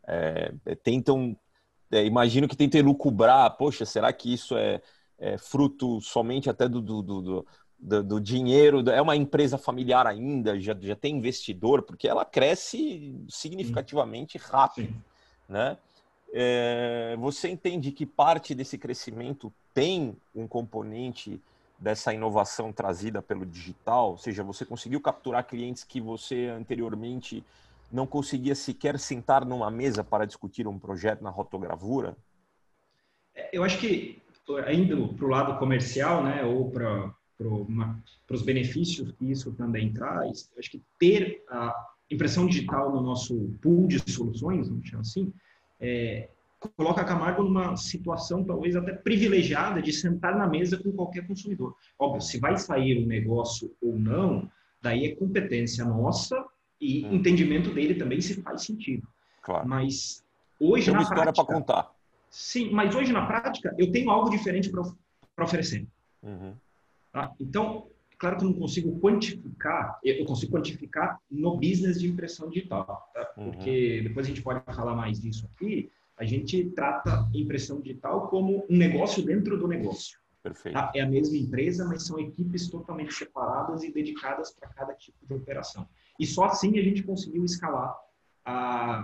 [0.07, 1.37] é, tentam,
[1.91, 4.81] é, imagino que tentem lucubrar, poxa, será que isso é,
[5.17, 7.47] é fruto somente até do, do, do,
[7.79, 8.89] do, do dinheiro?
[8.89, 14.93] É uma empresa familiar ainda, já, já tem investidor, porque ela cresce significativamente rápido,
[15.47, 15.77] né?
[16.33, 21.41] É, você entende que parte desse crescimento tem um componente
[21.77, 24.11] dessa inovação trazida pelo digital?
[24.11, 27.43] Ou seja, você conseguiu capturar clientes que você anteriormente
[27.91, 32.15] não conseguia sequer sentar numa mesa para discutir um projeto na rotogravura?
[33.35, 34.21] É, eu acho que,
[34.71, 37.13] indo para o lado comercial, né, ou para
[38.29, 41.73] os benefícios que isso também traz, acho que ter a
[42.09, 45.33] impressão digital no nosso pool de soluções, vamos chamar assim,
[45.81, 46.29] é,
[46.77, 51.75] coloca a Camargo numa situação talvez até privilegiada de sentar na mesa com qualquer consumidor.
[51.97, 54.49] Óbvio, se vai sair um negócio ou não,
[54.81, 56.45] daí é competência nossa
[56.79, 57.15] e hum.
[57.15, 59.07] entendimento dele também se faz sentido.
[59.41, 59.67] Claro.
[59.67, 60.23] Mas
[60.59, 61.91] hoje Tem uma na história para contar.
[62.29, 65.85] Sim, mas hoje na prática eu tenho algo diferente para oferecer.
[66.21, 66.53] Uhum.
[67.11, 67.33] Tá?
[67.39, 67.87] Então,
[68.21, 73.33] claro que eu não consigo quantificar, eu consigo quantificar no business de impressão digital, tá?
[73.35, 73.45] Uhum.
[73.49, 74.03] porque uhum.
[74.03, 75.91] depois a gente pode falar mais disso aqui.
[76.15, 80.19] A gente trata impressão digital como um negócio dentro do negócio.
[80.43, 80.75] Perfeito.
[80.75, 80.91] Tá?
[80.93, 85.33] É a mesma empresa, mas são equipes totalmente separadas e dedicadas para cada tipo de
[85.33, 85.87] operação.
[86.19, 87.97] E só assim a gente conseguiu escalar
[88.45, 89.03] a,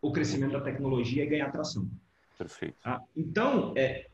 [0.00, 1.86] o crescimento da tecnologia e ganhar tração.
[2.38, 2.76] Perfeito.
[2.82, 3.02] Tá?
[3.14, 4.06] Então, é,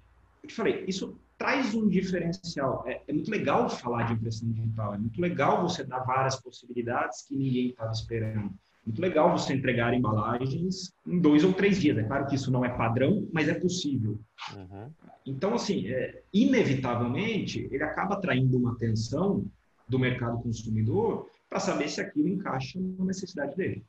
[0.43, 2.85] eu te falei, isso traz um diferencial.
[2.87, 7.23] É, é, muito legal falar de impressão digital, é muito legal você dar várias possibilidades
[7.23, 8.53] que ninguém estava esperando.
[8.85, 11.97] Muito legal você entregar embalagens em dois ou três dias.
[11.97, 14.21] É claro que isso não é padrão, mas é possível.
[14.55, 14.91] Uhum.
[15.25, 19.47] Então, assim, é, inevitavelmente, ele acaba atraindo uma atenção
[19.89, 23.83] do mercado consumidor para saber se aquilo encaixa na necessidade dele.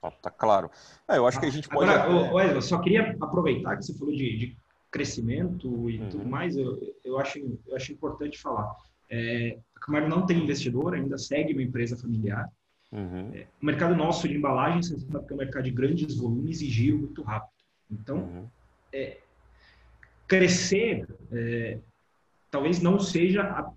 [0.00, 0.70] Tá, tá claro.
[1.08, 1.88] É, eu acho que a gente pode.
[1.88, 4.56] Agora, Wesley, só queria aproveitar que você falou de, de
[4.90, 6.08] crescimento e uhum.
[6.08, 8.74] tudo mais, eu, eu, acho, eu acho importante falar.
[9.10, 12.48] É, a Camargo não tem investidor, ainda segue uma empresa familiar.
[12.90, 13.30] Uhum.
[13.34, 16.60] É, o mercado nosso de embalagem, você sabe que é um mercado de grandes volumes
[16.60, 17.52] e giro muito rápido.
[17.90, 18.46] Então, uhum.
[18.92, 19.18] é,
[20.26, 21.78] crescer é,
[22.50, 23.70] talvez não seja a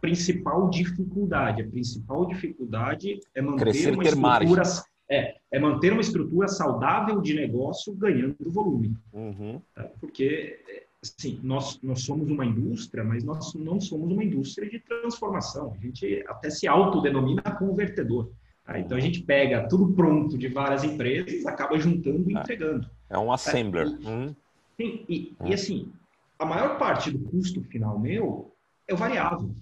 [0.00, 1.62] principal dificuldade.
[1.62, 4.62] A principal dificuldade é manter crescer, uma estrutura
[5.10, 8.96] é, é manter uma estrutura saudável de negócio ganhando volume.
[9.12, 9.60] Uhum.
[9.74, 9.90] Tá?
[10.00, 15.74] Porque, assim, nós, nós somos uma indústria, mas nós não somos uma indústria de transformação.
[15.76, 18.30] A gente até se autodenomina convertedor.
[18.64, 18.78] Tá?
[18.78, 22.40] Então, a gente pega tudo pronto de várias empresas, acaba juntando e é.
[22.40, 22.88] entregando.
[23.10, 23.88] É um assembler.
[23.88, 24.36] E, uhum.
[24.76, 25.92] sim, e, e, assim,
[26.38, 28.54] a maior parte do custo final meu
[28.86, 29.56] é o variável.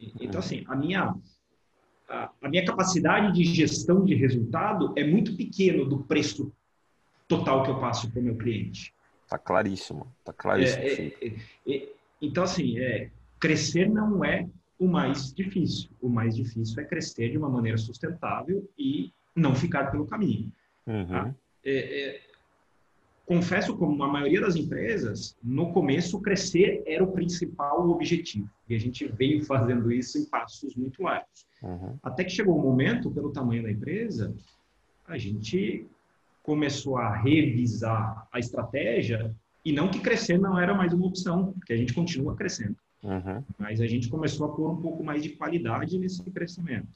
[0.00, 0.38] Então, uhum.
[0.38, 1.14] assim, a minha
[2.08, 6.52] a, minha capacidade de gestão de resultado é muito pequeno do preço
[7.26, 8.94] total que eu passo para o meu cliente.
[9.28, 10.82] Tá claríssimo, tá claríssimo.
[10.82, 11.34] É, é,
[11.66, 11.88] é, é,
[12.20, 15.90] então, assim, é, crescer não é o mais difícil.
[16.00, 20.50] O mais difícil é crescer de uma maneira sustentável e não ficar pelo caminho.
[20.86, 21.06] Uhum.
[21.06, 21.34] Tá?
[21.62, 22.20] É, é,
[23.28, 28.48] confesso como a maioria das empresas, no começo crescer era o principal objetivo.
[28.66, 31.46] E a gente veio fazendo isso em passos muito largos.
[31.62, 31.98] Uhum.
[32.02, 34.34] Até que chegou um momento, pelo tamanho da empresa,
[35.06, 35.86] a gente
[36.42, 41.74] começou a revisar a estratégia e não que crescer não era mais uma opção, porque
[41.74, 42.76] a gente continua crescendo.
[43.02, 43.44] Uhum.
[43.58, 46.88] Mas a gente começou a pôr um pouco mais de qualidade nesse crescimento.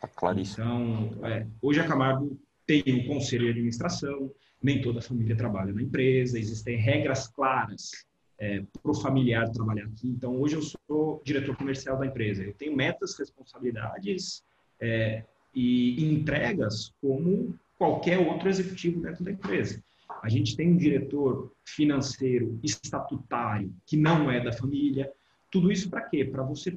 [0.00, 0.64] Tá claríssimo.
[0.64, 4.30] Então, é, hoje a Camargo tem um conselho de administração,
[4.62, 7.90] nem toda a família trabalha na empresa, existem regras claras
[8.38, 10.08] é, para o familiar trabalhar aqui.
[10.08, 12.42] Então, hoje eu sou diretor comercial da empresa.
[12.42, 14.42] Eu tenho metas, responsabilidades
[14.80, 19.82] é, e entregas como qualquer outro executivo dentro da empresa.
[20.22, 25.10] A gente tem um diretor financeiro estatutário que não é da família.
[25.50, 26.24] Tudo isso para quê?
[26.24, 26.74] Para você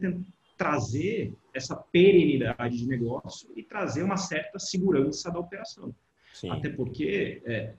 [0.57, 5.93] trazer essa perenidade de negócio e trazer uma certa segurança da operação.
[6.33, 6.49] Sim.
[6.49, 7.73] Até porque é,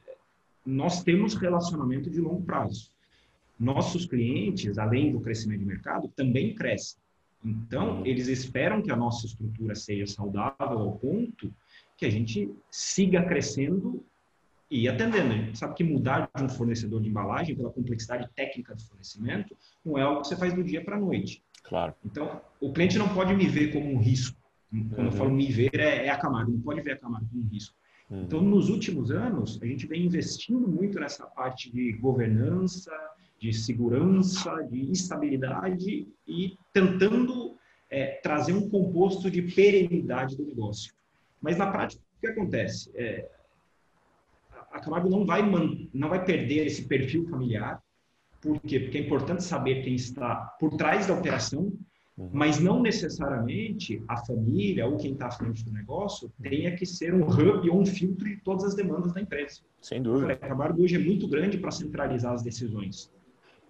[0.64, 2.90] nós temos relacionamento de longo prazo.
[3.58, 6.98] Nossos clientes, além do crescimento de mercado, também crescem.
[7.44, 8.06] Então, uhum.
[8.06, 11.52] eles esperam que a nossa estrutura seja saudável ao ponto
[11.96, 14.02] que a gente siga crescendo
[14.70, 15.32] e atendendo.
[15.32, 19.56] A gente sabe que mudar de um fornecedor de embalagem, pela complexidade técnica do fornecimento,
[19.84, 21.42] não é algo que você faz do dia para a noite.
[21.62, 21.94] Claro.
[22.04, 24.36] Então, o cliente não pode me ver como um risco.
[24.70, 25.04] Quando uhum.
[25.06, 27.48] eu falo me ver, é, é, a Camargo, não pode ver a Camargo como um
[27.48, 27.74] risco.
[28.10, 28.22] Uhum.
[28.22, 32.92] Então, nos últimos anos, a gente vem investindo muito nessa parte de governança,
[33.40, 37.56] de segurança, de estabilidade e tentando
[37.90, 40.94] é, trazer um composto de perenidade do negócio.
[41.40, 42.90] Mas na prática, o que acontece?
[42.94, 43.28] É,
[44.72, 45.42] a Camargo não vai,
[45.92, 47.82] não vai perder esse perfil familiar.
[48.40, 48.80] Por quê?
[48.80, 51.72] Porque é importante saber quem está por trás da operação,
[52.16, 52.31] uhum.
[52.33, 57.14] mas não necessariamente a família ou quem está à frente do negócio tenha que ser
[57.14, 59.61] um hub ou um filtro de todas as demandas da empresa.
[59.81, 60.33] Sem dúvida.
[60.33, 63.12] A Camargo hoje é muito grande para centralizar as decisões.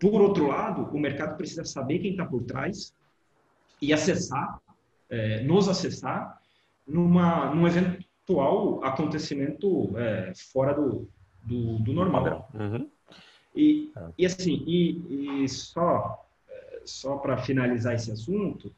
[0.00, 2.94] Por outro lado, o mercado precisa saber quem está por trás
[3.80, 4.60] e acessar,
[5.08, 6.40] é, nos acessar,
[6.86, 11.08] numa, num eventual acontecimento é, fora do,
[11.42, 12.50] do, do normal.
[12.54, 12.88] Uhum.
[13.54, 14.08] E, é.
[14.18, 16.23] e assim, e, e só,
[16.84, 18.72] só para finalizar esse assunto,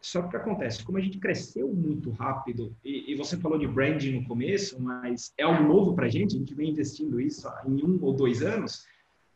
[0.00, 0.84] só que o que acontece?
[0.84, 5.32] Como a gente cresceu muito rápido, e, e, você falou de branding no começo, mas
[5.36, 8.42] é algo novo para a gente, a gente vem investindo isso em um ou dois
[8.42, 8.86] anos,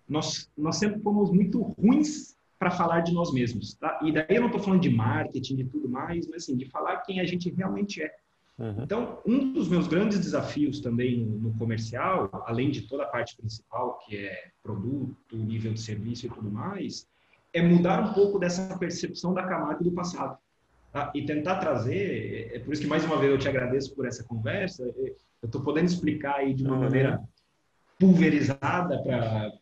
[0.08, 3.74] nós, nós sempre fomos muito ruins para falar de nós mesmos.
[3.74, 3.98] Tá?
[4.02, 6.98] E daí eu não estou falando de marketing e tudo mais, mas assim, de falar
[6.98, 8.14] quem a gente realmente é.
[8.58, 8.82] Uhum.
[8.82, 13.98] Então, um dos meus grandes desafios também no, comercial, além de toda a parte principal,
[14.04, 17.08] que é produto, nível de serviço e tudo mais,
[17.52, 20.38] é mudar um pouco dessa percepção da Camargo do passado.
[20.92, 21.10] Tá?
[21.14, 24.24] E tentar trazer, é por isso que mais uma vez eu te agradeço por essa
[24.24, 26.82] conversa, é, eu estou podendo explicar aí de uma uhum.
[26.82, 27.20] maneira
[27.98, 29.52] pulverizada para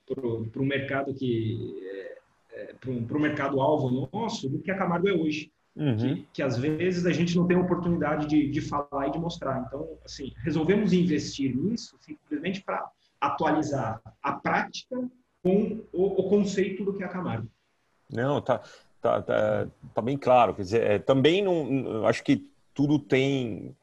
[0.57, 5.53] o mercado que é, para o mercado alvo nosso do que a Camargo é hoje.
[5.77, 5.97] Uhum.
[5.97, 9.65] Que, que, às vezes a gente não tem oportunidade de, de falar e de mostrar.
[9.67, 12.85] Então, assim, resolvemos investir nisso simplesmente para
[13.21, 14.97] atualizar a prática
[15.41, 17.49] com o, o, conceito do que é a Camargo.
[18.11, 18.61] Não, tá,
[19.01, 20.55] tá, tá, tá bem claro.
[20.55, 23.75] Quer dizer, é, também não, acho que tudo tem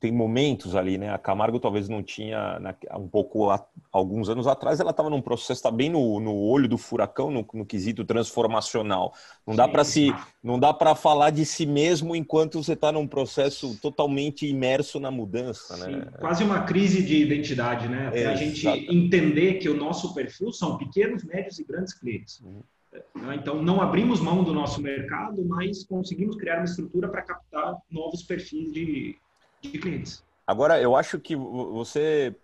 [0.00, 1.12] tem momentos ali, né?
[1.12, 2.58] A Camargo talvez não tinha,
[2.96, 3.50] um pouco
[3.92, 7.46] alguns anos atrás, ela estava num processo, está bem no, no olho do furacão, no,
[7.52, 9.12] no quesito transformacional.
[9.46, 10.10] Não dá para se,
[10.42, 15.10] não dá para falar de si mesmo enquanto você está num processo totalmente imerso na
[15.10, 16.00] mudança, né?
[16.00, 18.10] Sim, quase uma crise de identidade, né?
[18.14, 18.96] É, a gente exatamente.
[18.96, 22.40] entender que o nosso perfil são pequenos, médios e grandes clientes.
[22.40, 22.62] Uhum.
[22.92, 23.36] Né?
[23.36, 28.22] Então, não abrimos mão do nosso mercado, mas conseguimos criar uma estrutura para captar novos
[28.22, 29.18] perfis de,
[29.60, 30.24] de clientes.
[30.46, 32.34] Agora, eu acho que você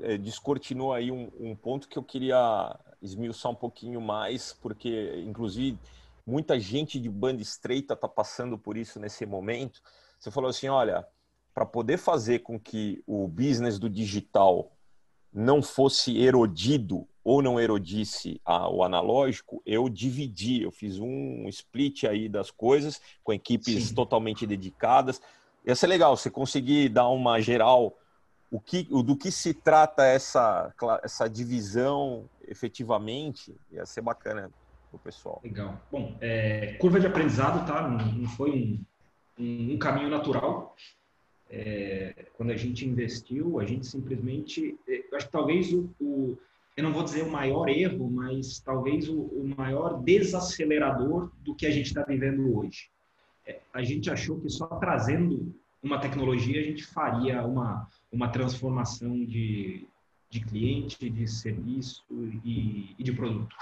[0.00, 5.78] é, descortinou aí um, um, ponto que eu queria esmiuçar um pouquinho mais, porque, inclusive,
[6.24, 9.82] muita gente de banda estreita está passando por isso nesse momento.
[10.18, 11.04] Você falou assim, olha,
[11.52, 14.72] para poder fazer com que o business do digital
[15.32, 22.04] não fosse erodido ou não erodisse a, o analógico, eu dividi, eu fiz um split
[22.04, 23.94] aí das coisas com equipes Sim.
[23.94, 25.20] totalmente dedicadas.
[25.66, 27.96] Ia ser legal você conseguir dar uma geral
[28.50, 33.56] o que, do que se trata essa, essa divisão efetivamente.
[33.72, 34.50] Ia ser bacana
[34.90, 35.40] para o pessoal.
[35.42, 35.80] Legal.
[35.90, 37.88] Bom, é, curva de aprendizado, tá?
[37.88, 38.84] Não, não foi um,
[39.38, 40.76] um, um, caminho natural.
[41.50, 44.78] É, quando a gente investiu, a gente simplesmente.
[44.86, 46.38] É, eu acho que talvez o, o
[46.76, 51.66] eu não vou dizer o maior erro, mas talvez o, o maior desacelerador do que
[51.66, 52.90] a gente está vivendo hoje
[53.72, 59.86] a gente achou que só trazendo uma tecnologia a gente faria uma, uma transformação de,
[60.30, 62.04] de cliente, de serviço
[62.44, 63.54] e, e de produto.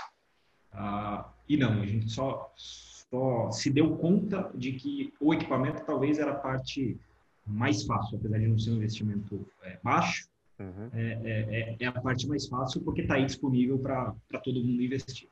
[0.72, 6.18] Ah, e não, a gente só, só se deu conta de que o equipamento talvez
[6.18, 6.96] era a parte
[7.44, 10.28] mais fácil, apesar de não ser um investimento é, baixo,
[10.62, 10.90] uhum.
[10.94, 15.28] é, é, é, a parte mais fácil porque está aí disponível para todo mundo investir.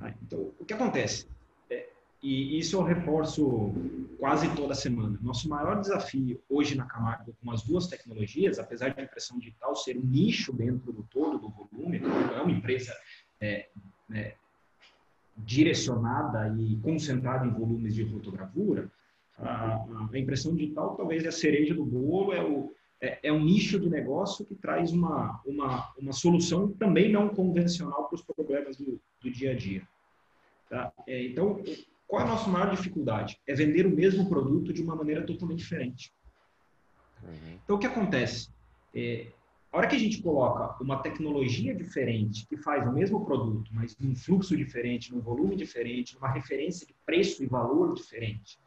[0.00, 1.26] Ah, então, o que acontece?
[2.22, 3.74] E isso eu reforço
[4.16, 5.18] quase toda semana.
[5.20, 9.74] Nosso maior desafio hoje na Camargo, com as duas tecnologias, apesar de a impressão digital
[9.74, 12.94] ser um nicho dentro do todo do volume, não é uma empresa
[13.40, 13.68] é,
[14.14, 14.36] é,
[15.38, 18.88] direcionada e concentrada em volumes de fotogravura,
[19.36, 22.72] a, a, impressão digital talvez é a cereja do bolo, é, o,
[23.02, 28.06] é, é um nicho de negócio que traz uma, uma, uma solução também não convencional
[28.06, 29.86] para os problemas do, do dia a dia.
[30.70, 30.92] Tá?
[31.06, 31.60] É, então,
[32.06, 33.40] qual é a nossa maior dificuldade?
[33.44, 36.12] É vender o mesmo produto de uma maneira totalmente diferente.
[37.24, 37.58] Uhum.
[37.64, 38.50] Então, o que acontece?
[38.94, 39.26] É,
[39.72, 43.96] a hora que a gente coloca uma tecnologia diferente que faz o mesmo produto, mas
[43.98, 48.60] num fluxo diferente, num volume diferente, numa referência de preço e valor diferente,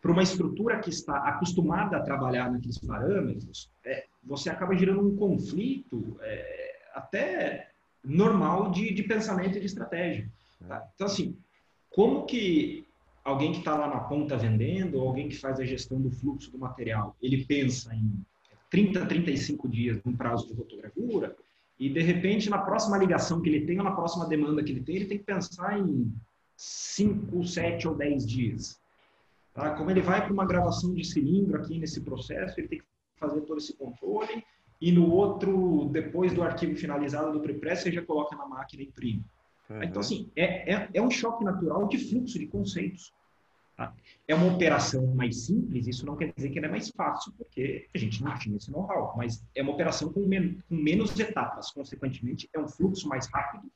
[0.00, 5.16] para uma estrutura que está acostumada a trabalhar naqueles parâmetros, é, você acaba gerando um
[5.16, 7.70] conflito é, até
[8.04, 10.30] normal de, de, pensamento e de estratégia.
[10.66, 10.86] Tá?
[10.94, 11.36] Então, assim,
[11.90, 12.86] como que
[13.24, 16.50] alguém que está lá na ponta vendendo, ou alguém que faz a gestão do fluxo
[16.50, 18.24] do material, ele pensa em
[18.70, 21.36] 30, 35 dias no prazo de rotogravura,
[21.78, 24.82] e de repente, na próxima ligação que ele tem, ou na próxima demanda que ele
[24.82, 26.10] tem, ele tem que pensar em
[26.56, 28.80] 5, 7 ou 10 dias.
[29.56, 29.70] Tá?
[29.70, 32.84] Como ele vai para uma gravação de cilindro aqui nesse processo, ele tem que
[33.16, 34.44] fazer todo esse controle
[34.78, 38.86] e no outro, depois do arquivo finalizado do prepress, você já coloca na máquina e
[38.86, 39.24] imprime.
[39.70, 39.82] Uhum.
[39.82, 43.14] Então, assim, é, é, é, um choque natural de fluxo de conceitos.
[43.78, 43.94] Tá?
[44.28, 47.88] É uma operação mais simples, isso não quer dizer que ela é mais fácil, porque
[47.94, 51.70] a gente não tinha esse know-how, mas é uma operação com, men com menos etapas,
[51.70, 53.70] consequentemente, é um fluxo mais rápido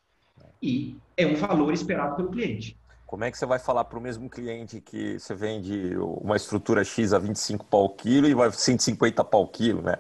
[0.63, 2.79] e é um valor esperado pelo cliente.
[3.11, 6.85] Como é que você vai falar para o mesmo cliente que você vende uma estrutura
[6.85, 9.97] X a 25 pau quilo e vai 150 pau quilo, né?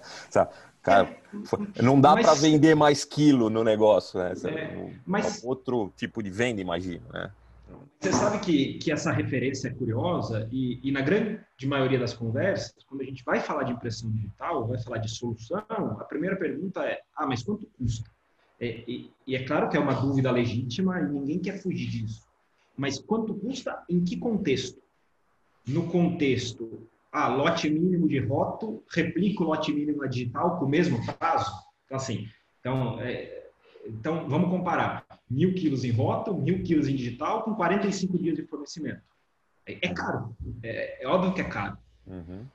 [0.81, 4.33] Cara, é, não dá para vender mais quilo no negócio, né?
[4.45, 7.33] É, mas, outro tipo de venda, imagino, né?
[7.99, 12.73] Você sabe que, que essa referência é curiosa e, e, na grande maioria das conversas,
[12.89, 15.65] quando a gente vai falar de impressão digital, vai falar de solução,
[15.99, 18.09] a primeira pergunta é, ah, mas quanto custa?
[18.61, 22.30] É, e, e é claro que é uma dúvida legítima e ninguém quer fugir disso.
[22.77, 24.81] Mas quanto custa em que contexto?
[25.67, 31.05] No contexto, ah, lote mínimo de roto, replica o lote mínimo digital com o mesmo
[31.05, 31.53] prazo?
[31.85, 32.29] Então, assim,
[32.61, 33.49] então, é,
[33.87, 35.05] então vamos comparar.
[35.29, 39.03] Mil quilos em roto, mil quilos em digital, com 45 dias de fornecimento.
[39.67, 40.37] É, é caro.
[40.63, 41.77] É, é, óbvio que é caro.
[42.07, 42.47] Uhum.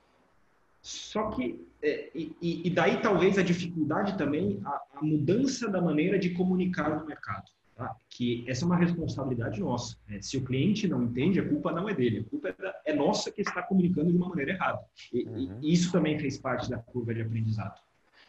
[0.82, 6.18] Só que, é, e, e, daí talvez a dificuldade também, a, a mudança da maneira
[6.18, 7.50] de comunicar no mercado.
[7.76, 7.94] Tá?
[8.08, 9.98] Que essa é uma responsabilidade nossa.
[10.08, 10.18] Né?
[10.22, 12.94] Se o cliente não entende, a culpa não é dele, a culpa é, da, é
[12.94, 14.80] nossa que está comunicando de uma maneira errada.
[15.12, 15.58] E, uhum.
[15.60, 17.78] e, isso também fez parte da curva de aprendizado.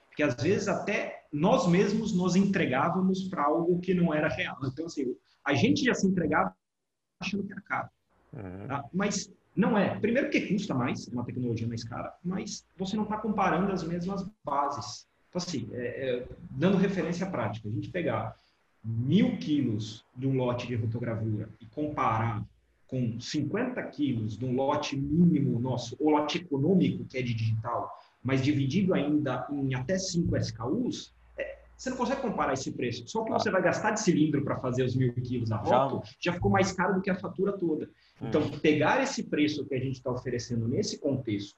[0.09, 4.57] Porque às vezes até nós mesmos nos entregávamos para algo que não era real.
[4.65, 6.53] Então, assim, a gente já se entregava
[7.21, 7.89] achando que era caro.
[8.33, 8.67] Uhum.
[8.67, 8.83] Tá?
[8.93, 9.97] Mas não é.
[9.97, 13.81] Primeiro que custa mais, é uma tecnologia mais cara, mas você não está comparando as
[13.81, 15.07] mesmas bases.
[15.29, 18.37] Então, assim, é, é, dando referência prática, a gente pegar
[18.83, 22.43] mil quilos de um lote de rotogravura e comparar
[22.87, 27.91] com 50 quilos de um lote mínimo nosso, ou lote econômico, que é de digital,
[28.23, 33.03] mas dividido ainda em até 5 SKUs, é, você não consegue comparar esse preço.
[33.07, 36.31] Só que você vai gastar de cilindro para fazer os mil quilos da roto, já,
[36.31, 37.89] já ficou mais caro do que a fatura toda.
[38.21, 38.59] Então, hum.
[38.59, 41.57] pegar esse preço que a gente está oferecendo nesse contexto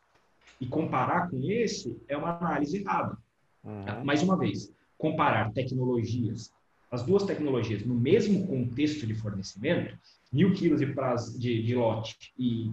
[0.59, 3.17] e comparar com esse é uma análise errada.
[3.63, 4.03] Uhum.
[4.03, 6.51] Mais uma vez, comparar tecnologias
[6.91, 9.97] as duas tecnologias no mesmo contexto de fornecimento,
[10.31, 12.71] mil quilos de, prazo, de, de lote e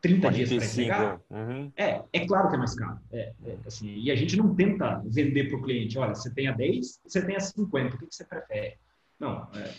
[0.00, 1.72] 30 dias para entregar, uhum.
[1.76, 2.98] é, é claro que é mais caro.
[3.12, 6.48] É, é, assim, e a gente não tenta vender para o cliente, olha, você tem
[6.48, 8.76] a 10, você tem a 50, o que, que você prefere?
[9.20, 9.72] Não, é,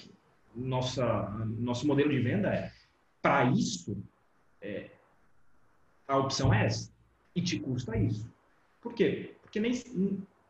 [0.56, 2.72] nossa, nosso modelo de venda é,
[3.22, 4.02] para isso,
[4.62, 4.92] é,
[6.08, 6.90] a opção é essa,
[7.36, 8.32] e te custa isso.
[8.82, 9.36] Por quê?
[9.42, 9.74] Porque nem,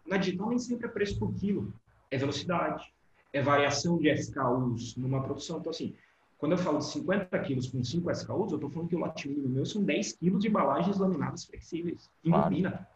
[0.05, 1.73] na digital nem sempre é preço por quilo,
[2.11, 2.93] é velocidade,
[3.33, 5.57] é variação de SKUs numa produção.
[5.57, 5.95] Então, assim,
[6.37, 9.27] quando eu falo de 50 quilos com 5 SKUs, eu estou falando que o lote
[9.27, 12.43] mínimo meu são 10 quilos de embalagens laminadas flexíveis, em claro.
[12.43, 12.87] bobina.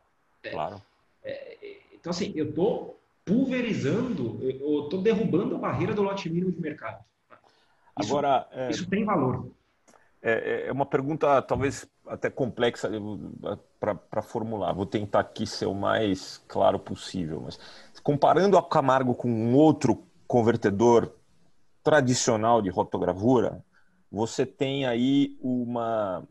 [0.43, 0.81] É, claro.
[1.23, 1.57] É,
[1.93, 7.03] então, assim, eu estou pulverizando, eu estou derrubando a barreira do lote mínimo de mercado.
[7.99, 9.49] Isso, Agora, é, isso tem valor.
[10.21, 12.89] É, é, é uma pergunta talvez até complexa
[13.79, 14.73] para formular.
[14.73, 17.41] Vou tentar aqui ser o mais claro possível.
[17.43, 17.59] Mas
[18.01, 21.13] comparando a Camargo com um outro convertedor
[21.83, 23.63] tradicional de rotogravura,
[24.11, 26.27] você tem aí uma,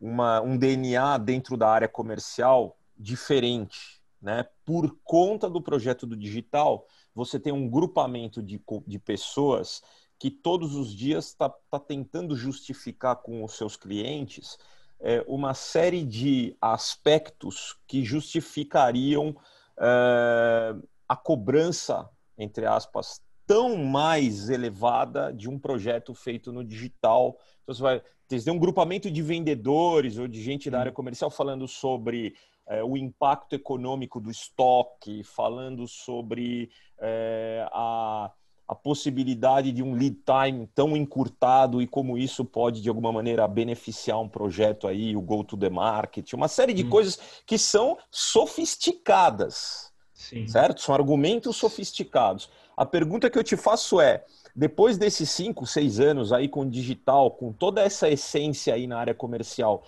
[0.00, 4.00] uma, um DNA dentro da área comercial diferente.
[4.20, 4.46] Né?
[4.64, 9.82] Por conta do projeto do digital, você tem um grupamento de, de pessoas
[10.18, 14.58] que todos os dias está tá tentando justificar com os seus clientes
[15.00, 19.36] é, uma série de aspectos que justificariam
[19.78, 20.74] é,
[21.06, 22.08] a cobrança
[22.38, 27.36] entre aspas, tão mais elevada de um projeto feito no digital.
[27.62, 31.68] Então, você vai ter um grupamento de vendedores ou de gente da área comercial falando
[31.68, 32.34] sobre
[32.66, 38.32] é, o impacto econômico do estoque, falando sobre é, a,
[38.66, 43.46] a possibilidade de um lead time tão encurtado e como isso pode, de alguma maneira,
[43.46, 46.90] beneficiar um projeto aí, o go to the market, uma série de hum.
[46.90, 49.92] coisas que são sofisticadas,
[50.24, 50.48] Sim.
[50.48, 50.80] certo?
[50.80, 52.48] São argumentos sofisticados.
[52.76, 54.24] A pergunta que eu te faço é,
[54.56, 59.14] depois desses cinco, seis anos aí com digital, com toda essa essência aí na área
[59.14, 59.84] comercial,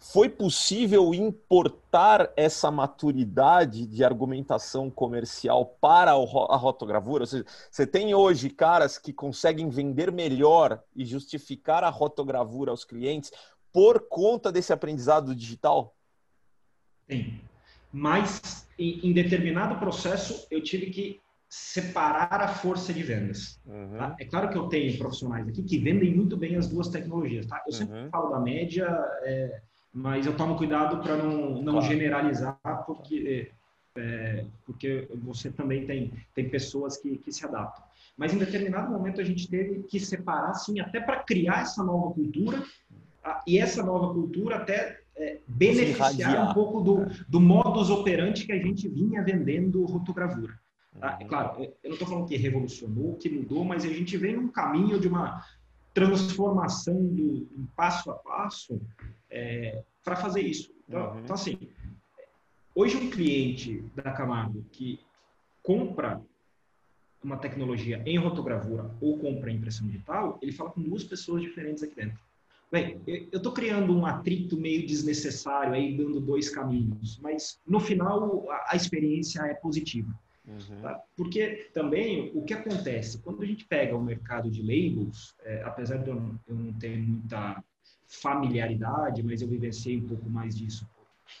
[0.00, 7.22] foi possível importar essa maturidade de argumentação comercial para a rotogravura?
[7.22, 12.84] Ou seja, você tem hoje caras que conseguem vender melhor e justificar a rotogravura aos
[12.84, 13.32] clientes
[13.72, 15.94] por conta desse aprendizado digital?
[17.06, 17.40] Tem.
[17.92, 23.58] Mas em determinado processo eu tive que separar a força de vendas.
[23.66, 23.96] Uhum.
[23.96, 24.16] Tá?
[24.20, 27.46] É claro que eu tenho profissionais aqui que vendem muito bem as duas tecnologias.
[27.46, 27.62] Tá?
[27.66, 28.10] Eu sempre uhum.
[28.10, 28.86] falo da média.
[29.22, 29.60] É
[29.92, 31.88] mas eu tomo cuidado para não, não claro.
[31.88, 33.50] generalizar, porque,
[33.96, 37.82] é, porque você também tem, tem pessoas que, que se adaptam.
[38.16, 42.12] Mas em determinado momento a gente teve que separar, sim, até para criar essa nova
[42.14, 42.62] cultura,
[43.22, 43.42] tá?
[43.46, 48.58] e essa nova cultura até é, beneficiar um pouco do, do modus operandi que a
[48.58, 50.58] gente vinha vendendo rotogravura.
[50.98, 51.18] Tá?
[51.20, 54.48] É claro, eu não estou falando que revolucionou, que mudou, mas a gente vem num
[54.48, 55.44] caminho de uma
[55.92, 58.80] transformação do, do passo a passo
[59.30, 60.72] é, para fazer isso.
[60.88, 61.20] Então, uhum.
[61.20, 61.58] então, assim,
[62.74, 65.00] hoje um cliente da Camargo que
[65.62, 66.22] compra
[67.22, 71.96] uma tecnologia em rotogravura ou compra impressão digital, ele fala com duas pessoas diferentes aqui
[71.96, 72.27] dentro.
[72.70, 78.46] Bem, eu estou criando um atrito meio desnecessário aí, dando dois caminhos, mas no final
[78.66, 80.12] a, experiência é positiva.
[80.46, 80.80] Uhum.
[80.82, 81.00] Tá?
[81.16, 85.96] Porque também o que acontece, quando a gente pega o mercado de labels, é, apesar
[85.98, 87.62] de eu não, eu não ter muita
[88.06, 90.86] familiaridade, mas eu vivenciei um pouco mais disso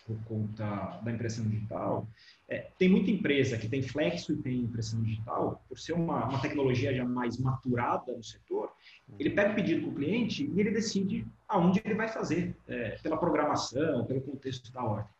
[0.06, 2.08] por, por conta da impressão digital.
[2.48, 6.40] É, tem muita empresa que tem flexo e tem impressão digital, por ser uma, uma
[6.40, 8.70] tecnologia já mais maturada no setor,
[9.18, 12.98] ele pega o pedido com o cliente e ele decide aonde ele vai fazer, é,
[13.02, 15.12] pela programação, pelo contexto da ordem.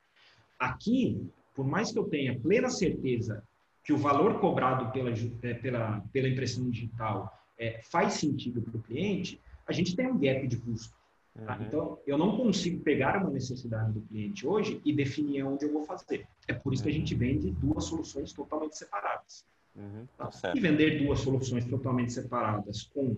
[0.58, 3.42] Aqui, por mais que eu tenha plena certeza
[3.84, 5.10] que o valor cobrado pela,
[5.42, 10.18] é, pela, pela impressão digital é, faz sentido para o cliente, a gente tem um
[10.18, 10.96] gap de custo.
[11.44, 11.56] Tá?
[11.56, 11.66] Uhum.
[11.66, 15.84] Então, eu não consigo pegar uma necessidade do cliente hoje e definir onde eu vou
[15.84, 16.26] fazer.
[16.46, 16.90] É por isso uhum.
[16.90, 17.20] que a gente uhum.
[17.20, 19.44] vende duas soluções totalmente separadas.
[19.74, 20.06] Uhum.
[20.16, 20.26] Tá?
[20.26, 23.16] tá e vender duas soluções totalmente separadas com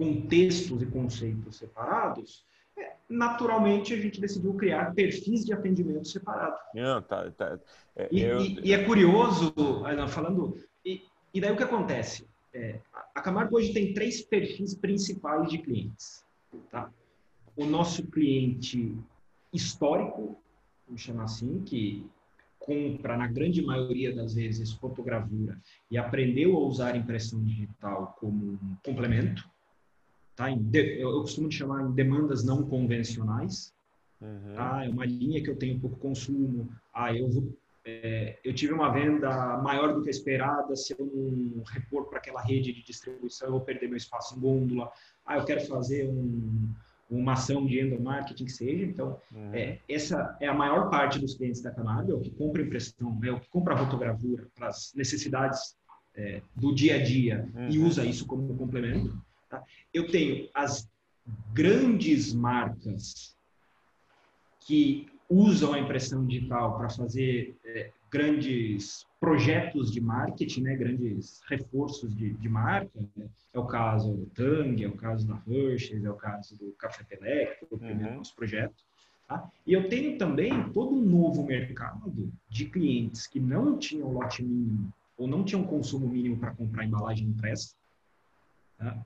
[0.00, 2.46] contextos e conceitos separados,
[2.78, 6.58] é, naturalmente a gente decidiu criar perfis de atendimento separados.
[6.74, 7.58] Não, tá, tá.
[7.94, 8.40] É, e, eu...
[8.40, 9.52] e, e, é curioso,
[10.08, 11.02] falando, e,
[11.34, 12.26] e, daí o que acontece?
[12.54, 12.80] É,
[13.14, 16.24] a Camargo hoje tem três perfis principais de clientes.
[16.70, 16.90] Tá?
[17.56, 18.96] o nosso cliente
[19.52, 20.40] histórico,
[20.86, 22.06] vamos chamar assim, que
[22.58, 28.76] compra, na grande maioria das vezes, fotogravura e aprendeu a usar impressão digital como um
[28.82, 29.48] complemento.
[30.40, 30.50] Tá?
[30.72, 33.74] Eu costumo chamar em demandas não convencionais.
[34.20, 34.54] Uhum.
[34.54, 34.86] Tá?
[34.86, 36.68] É uma linha que eu tenho pouco consumo.
[36.94, 37.52] Ah, eu vou
[37.84, 42.42] é, eu tive uma venda maior do que esperada, se eu não repor para aquela
[42.42, 44.90] rede de distribuição, eu vou perder meu espaço em gôndola.
[45.24, 46.68] Ah, eu quero fazer um,
[47.10, 48.84] uma ação de endomarketing que seja.
[48.84, 49.54] Então, uhum.
[49.54, 53.18] é, essa é a maior parte dos clientes da Camargo, é o que compra impressão,
[53.24, 55.74] é o que compra rotogravura para as necessidades
[56.14, 57.70] é, do dia a dia uhum.
[57.70, 59.18] e usa isso como complemento.
[59.50, 59.62] Tá?
[59.92, 60.88] Eu tenho as
[61.52, 63.36] grandes marcas
[64.60, 72.16] que usam a impressão digital para fazer é, grandes projetos de marketing, né, grandes reforços
[72.16, 72.98] de, de marca.
[73.16, 73.28] Né?
[73.52, 77.04] É o caso do Tang, é o caso da Hershey's, é o caso do Café
[77.04, 78.16] Pelé, que foi o primeiro uhum.
[78.18, 78.82] nosso projeto.
[79.28, 79.50] Tá?
[79.66, 84.92] E eu tenho também todo um novo mercado de clientes que não tinham lote mínimo
[85.16, 87.74] ou não tinham consumo mínimo para comprar embalagem impressa.
[88.78, 89.04] Tá?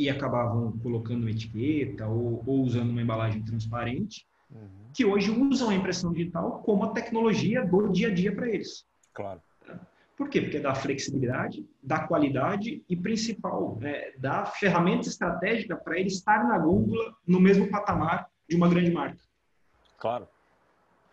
[0.00, 4.90] E acabavam colocando uma etiqueta ou, ou usando uma embalagem transparente uhum.
[4.94, 8.86] que hoje usam a impressão digital como a tecnologia do dia a dia para eles.
[9.12, 9.42] Claro.
[10.16, 10.40] Por quê?
[10.40, 16.58] Porque dá flexibilidade, dá qualidade e, principal, né, dá ferramenta estratégica para ele estar na
[16.58, 19.20] gôndola no mesmo patamar de uma grande marca.
[19.98, 20.28] Claro.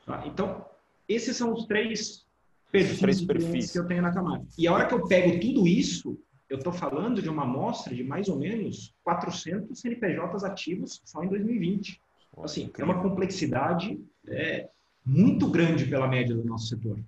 [0.06, 0.24] Tá?
[0.26, 0.66] Então,
[1.08, 2.26] esses são os três
[2.72, 3.72] perfis, três perfis.
[3.72, 4.48] que eu tenho na Camargo.
[4.58, 6.20] E a hora que eu pego tudo isso,
[6.50, 11.28] eu estou falando de uma amostra de mais ou menos 400 CNPJs ativos só em
[11.28, 12.02] 2020
[12.43, 14.70] assim, é uma complexidade é,
[15.06, 17.00] muito grande pela média do nosso setor.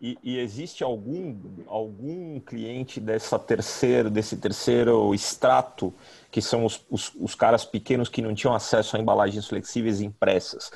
[0.00, 1.36] E, e, existe algum,
[1.68, 5.94] algum cliente dessa terceiro, desse terceiro extrato,
[6.28, 10.72] que são os, os, os, caras pequenos que não tinham acesso a embalagens flexíveis impressas,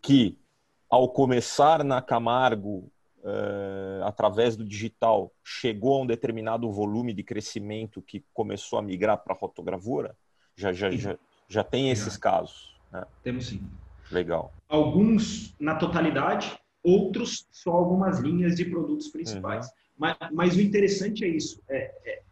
[0.00, 0.38] que
[0.88, 2.88] ao começar na Camargo
[3.22, 9.18] uh, através do digital, chegou a um determinado volume de crescimento que começou a migrar
[9.18, 10.16] para a rotogravura?
[10.56, 11.16] Já, já, já,
[11.48, 12.76] já tem esses casos?
[12.92, 13.04] Né?
[13.22, 13.62] Temos sim.
[14.10, 14.52] Legal.
[14.68, 19.66] Alguns na totalidade, outros só algumas linhas de produtos principais.
[19.66, 19.72] Uhum.
[19.98, 21.62] Mas, mas, o interessante é isso.
[21.68, 22.22] É, é,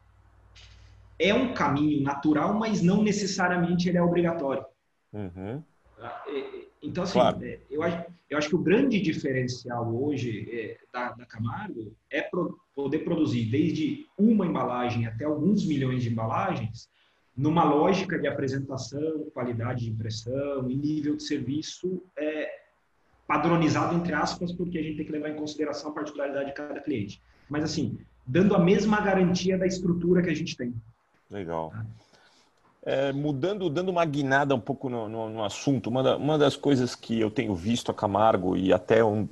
[1.18, 4.64] é, um caminho natural, mas não necessariamente ele é obrigatório.
[5.12, 5.62] Uhum.
[6.00, 7.44] É, então, assim, claro.
[7.44, 12.22] É, eu, acho, eu acho que o grande diferencial hoje é, da, da Camargo é
[12.22, 16.88] pro, poder produzir desde uma embalagem até alguns milhões de embalagens
[17.36, 22.50] numa lógica de apresentação, qualidade de impressão e nível de serviço é,
[23.28, 26.80] padronizado, entre aspas, porque a gente tem que levar em consideração a particularidade de cada
[26.80, 27.22] cliente.
[27.48, 27.96] Mas, assim,
[28.26, 30.74] dando a mesma garantia da estrutura que a gente tem.
[31.30, 31.70] Legal.
[31.70, 31.86] Tá?
[32.82, 36.56] É, mudando, dando uma guinada um pouco no, no, no assunto, uma, da, uma, das
[36.56, 39.28] coisas que eu tenho visto a Camargo e até um,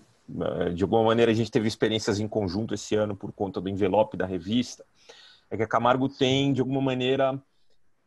[0.58, 3.68] é, de alguma maneira a gente teve experiências em conjunto esse ano por conta do
[3.68, 4.84] envelope da revista,
[5.48, 7.40] é que a Camargo tem, de alguma maneira,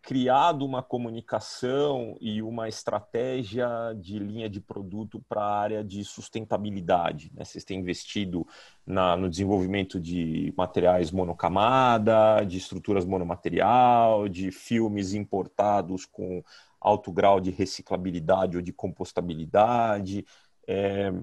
[0.02, 7.32] criado uma comunicação e uma estratégia de linha de produto para a área de sustentabilidade.
[7.36, 7.44] Né?
[7.44, 8.48] Vocês têm investido
[8.86, 16.44] na, no desenvolvimento de materiais monocamada, de estruturas monomaterial, de filmes importados com
[16.80, 20.26] alto grau de reciclabilidade ou de compostabilidade.
[20.66, 21.14] É,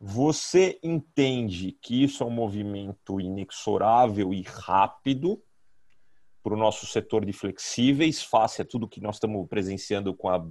[0.00, 5.42] você entende que isso é um movimento inexorável e rápido
[6.48, 10.42] para o nosso setor de flexíveis, face a tudo que nós estamos presenciando com a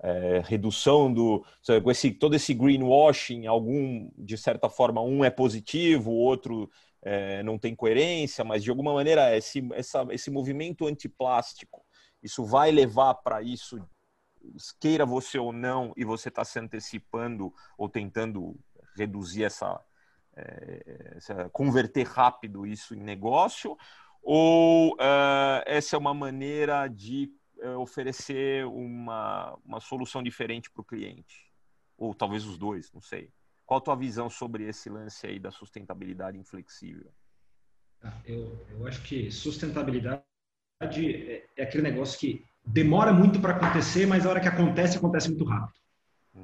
[0.00, 1.42] é, redução do
[1.82, 6.70] com esse todo esse greenwashing, algum de certa forma um é positivo, o outro
[7.00, 11.82] é, não tem coerência, mas de alguma maneira esse essa, esse movimento antiplástico,
[12.22, 13.80] isso vai levar para isso,
[14.78, 18.54] queira você ou não, e você está se antecipando ou tentando
[18.94, 19.80] reduzir essa,
[20.36, 23.74] é, essa converter rápido isso em negócio
[24.30, 30.84] ou uh, essa é uma maneira de uh, oferecer uma, uma solução diferente para o
[30.84, 31.50] cliente?
[31.96, 33.32] Ou talvez os dois, não sei.
[33.64, 37.10] Qual a tua visão sobre esse lance aí da sustentabilidade inflexível?
[38.02, 40.22] Ah, eu, eu acho que sustentabilidade
[40.78, 45.30] é, é aquele negócio que demora muito para acontecer, mas a hora que acontece, acontece
[45.30, 45.80] muito rápido.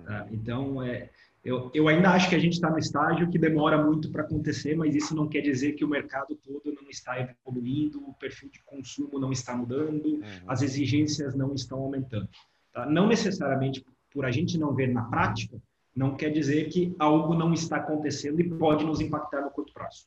[0.05, 0.27] Tá?
[0.31, 1.11] Então, é,
[1.45, 4.75] eu, eu ainda acho que a gente está no estágio que demora muito para acontecer,
[4.75, 8.63] mas isso não quer dizer que o mercado todo não está evoluindo, o perfil de
[8.65, 10.23] consumo não está mudando, uhum.
[10.47, 12.29] as exigências não estão aumentando.
[12.73, 12.87] Tá?
[12.87, 15.61] Não necessariamente por a gente não ver na prática,
[15.95, 20.07] não quer dizer que algo não está acontecendo e pode nos impactar no curto prazo.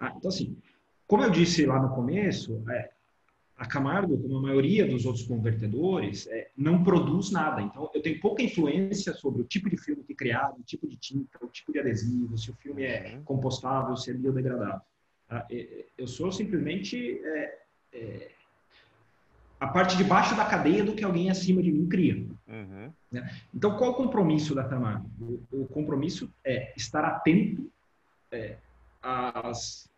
[0.00, 0.56] Ah, então, assim,
[1.06, 2.90] como eu disse lá no começo, é,
[3.56, 7.62] a Camargo, como a maioria dos outros convertedores, é, não produz nada.
[7.62, 10.86] Então, eu tenho pouca influência sobre o tipo de filme que é criado, o tipo
[10.86, 13.24] de tinta, o tipo de adesivo, se o filme é uhum.
[13.24, 14.82] compostável, se é biodegradável.
[15.26, 15.46] Tá?
[15.96, 17.58] Eu sou simplesmente é,
[17.94, 18.30] é,
[19.58, 22.14] a parte de baixo da cadeia do que alguém acima de mim cria.
[22.46, 22.92] Uhum.
[23.10, 23.30] Né?
[23.54, 25.10] Então, qual o compromisso da Camargo?
[25.50, 27.70] O, o compromisso é estar atento
[28.30, 28.58] é,
[29.02, 29.88] às,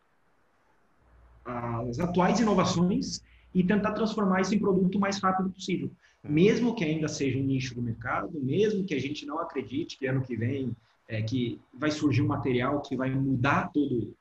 [1.44, 3.20] às atuais inovações
[3.55, 5.90] e tentar transformar isso em produto o mais rápido possível.
[6.22, 6.32] Uhum.
[6.32, 10.07] Mesmo que ainda seja um nicho do mercado, mesmo que a gente não acredite que
[10.07, 10.74] ano que vem
[11.09, 14.14] é, que vai surgir um material que vai mudar todo,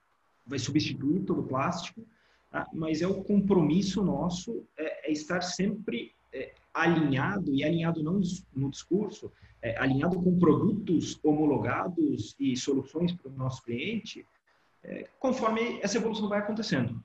[0.45, 2.01] vai substituir todo o plástico,
[2.49, 2.65] tá?
[2.73, 8.21] mas é o compromisso nosso é, é estar sempre é, alinhado, e alinhado não
[8.55, 14.25] no discurso, é, alinhado com produtos homologados e soluções para o nosso cliente,
[14.83, 17.03] é, conforme essa evolução vai acontecendo.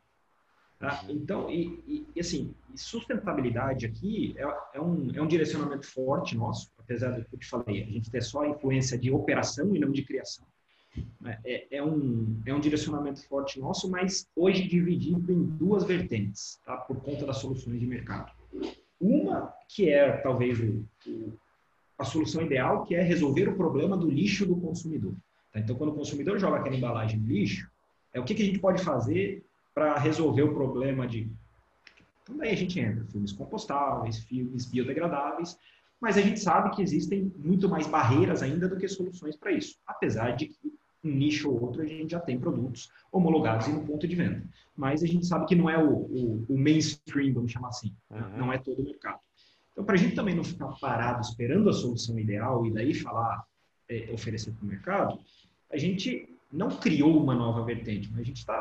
[0.83, 1.01] Tá?
[1.09, 4.43] Então, e, e, assim, sustentabilidade aqui é,
[4.75, 8.11] é, um, é um direcionamento forte nosso, apesar do que eu te falei, a gente
[8.11, 10.45] ter só a influência de operação e não de criação.
[11.21, 11.39] Né?
[11.45, 16.77] É, é, um, é um direcionamento forte nosso, mas hoje dividido em duas vertentes, tá?
[16.79, 18.33] por conta das soluções de mercado.
[19.01, 21.33] Uma que é talvez o, o,
[21.97, 25.15] a solução ideal, que é resolver o problema do lixo do consumidor.
[25.53, 25.61] Tá?
[25.61, 27.71] Então, quando o consumidor joga aquela embalagem no lixo,
[28.13, 29.45] é o que, que a gente pode fazer
[29.75, 31.31] para resolver o problema de.
[32.23, 35.59] Então, daí a gente entra, filmes compostáveis, filmes biodegradáveis,
[36.01, 39.77] mas a gente sabe que existem muito mais barreiras ainda do que soluções para isso,
[39.87, 40.73] apesar de que
[41.05, 44.43] um nicho ou outro a gente já tem produtos homologados e no ponto de venda.
[44.77, 48.39] Mas a gente sabe que não é o, o, o mainstream, vamos chamar assim, uhum.
[48.39, 49.19] não é todo o mercado.
[49.73, 53.45] Então, para a gente também não ficar parado esperando a solução ideal e daí falar,
[53.89, 55.19] é, oferecer para o mercado,
[55.71, 58.61] a gente não criou uma nova vertente, mas a gente está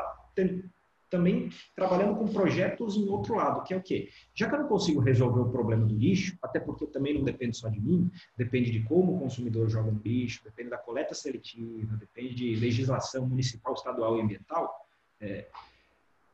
[1.12, 4.08] também trabalhando com projetos em outro lado, que é o quê?
[4.34, 7.58] Já que eu não consigo resolver o problema do lixo, até porque também não depende
[7.58, 11.94] só de mim, depende de como o consumidor joga no lixo, depende da coleta seletiva,
[11.96, 14.74] depende de legislação municipal, estadual e ambiental.
[15.20, 15.46] É,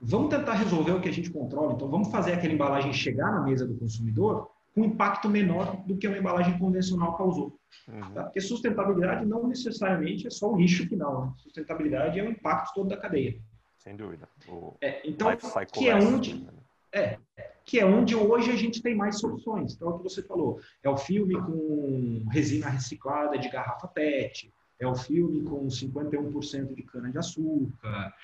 [0.00, 1.72] vamos tentar resolver o que a gente controla.
[1.72, 6.06] Então, vamos fazer aquela embalagem chegar na mesa do consumidor com impacto menor do que
[6.06, 7.58] uma embalagem convencional causou.
[7.88, 8.12] Uhum.
[8.14, 8.22] Tá?
[8.24, 11.26] Porque sustentabilidade não necessariamente é só o lixo final.
[11.26, 11.32] Né?
[11.38, 13.40] Sustentabilidade é o impacto todo da cadeia.
[13.78, 14.28] Sem dúvida.
[14.80, 15.28] É, então,
[15.72, 16.52] que é onde né?
[16.92, 17.18] é,
[17.64, 19.74] que é onde hoje a gente tem mais soluções.
[19.74, 24.52] Então, é o que você falou, é o filme com resina reciclada de garrafa PET,
[24.80, 28.14] é o filme com 51% de cana de açúcar,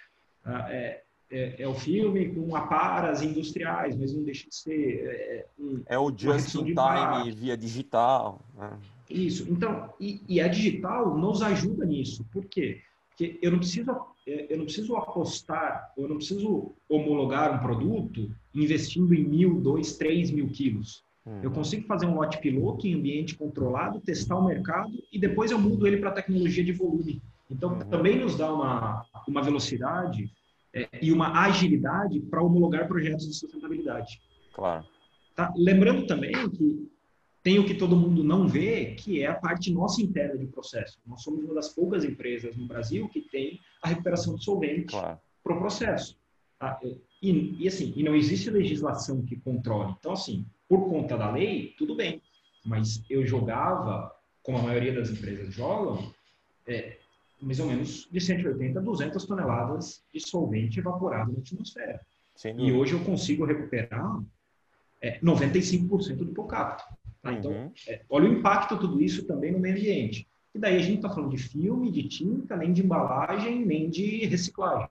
[0.44, 0.70] tá?
[0.70, 5.82] é, é, é, o filme com aparas industriais, mas não deixa de ser é, um,
[5.86, 8.44] é o just in time via digital.
[8.54, 8.78] Né?
[9.10, 9.46] Isso.
[9.50, 12.24] Então, e, e, a digital nos ajuda nisso.
[12.32, 12.80] Por quê?
[13.08, 13.94] Porque eu não preciso é,
[14.26, 20.30] eu não preciso apostar, eu não preciso homologar um produto investindo em mil, dois, três
[20.30, 21.04] mil quilos.
[21.26, 21.40] Uhum.
[21.42, 25.58] Eu consigo fazer um lote piloto em ambiente controlado, testar o mercado e depois eu
[25.58, 27.22] mudo ele para tecnologia de volume.
[27.50, 27.78] Então, uhum.
[27.80, 30.30] também nos dá uma, uma velocidade
[30.72, 34.20] é, e uma agilidade para homologar projetos de sustentabilidade.
[34.52, 34.84] Claro.
[35.34, 35.52] Tá?
[35.56, 36.88] Lembrando também que
[37.44, 40.98] tem o que todo mundo não vê, que é a parte nossa interna de processo.
[41.06, 45.18] Nós somos uma das poucas empresas no Brasil que tem a recuperação de solvente claro.
[45.42, 46.16] para o processo.
[46.58, 46.80] Tá?
[47.22, 49.94] E, e, assim, e não existe legislação que controle.
[49.98, 52.22] Então, assim, por conta da lei, tudo bem.
[52.64, 54.10] Mas eu jogava,
[54.42, 56.10] como a maioria das empresas jogam,
[56.66, 56.96] é,
[57.42, 62.00] mais ou menos de 180 a 200 toneladas de solvente evaporado na atmosfera.
[62.56, 64.18] E hoje eu consigo recuperar
[65.02, 67.03] é, 95% do capita.
[67.24, 67.32] Tá?
[67.32, 67.70] Então, uhum.
[67.88, 70.28] é, olha o impacto tudo isso também no meio ambiente.
[70.54, 74.26] E daí a gente está falando de filme, de tinta, nem de embalagem, nem de
[74.26, 74.88] reciclagem.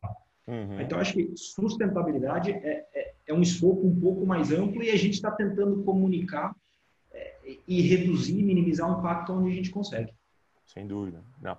[0.48, 0.82] Uhum.
[0.82, 4.98] Então, acho que sustentabilidade é, é, é, um escopo um pouco mais amplo e a
[4.98, 6.56] gente está tentando comunicar
[7.14, 7.36] é,
[7.68, 10.12] e reduzir, minimizar o impacto onde a gente consegue.
[10.66, 11.22] Sem dúvida.
[11.40, 11.56] Não.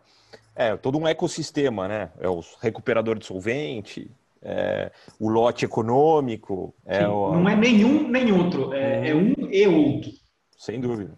[0.57, 2.11] É todo um ecossistema, né?
[2.19, 4.11] É o recuperador de solvente,
[4.43, 6.75] é o lote econômico.
[6.85, 7.33] É Sim, o...
[7.33, 10.24] Não é nenhum nem outro, é, é um e outro.
[10.65, 11.15] Sem dúvida.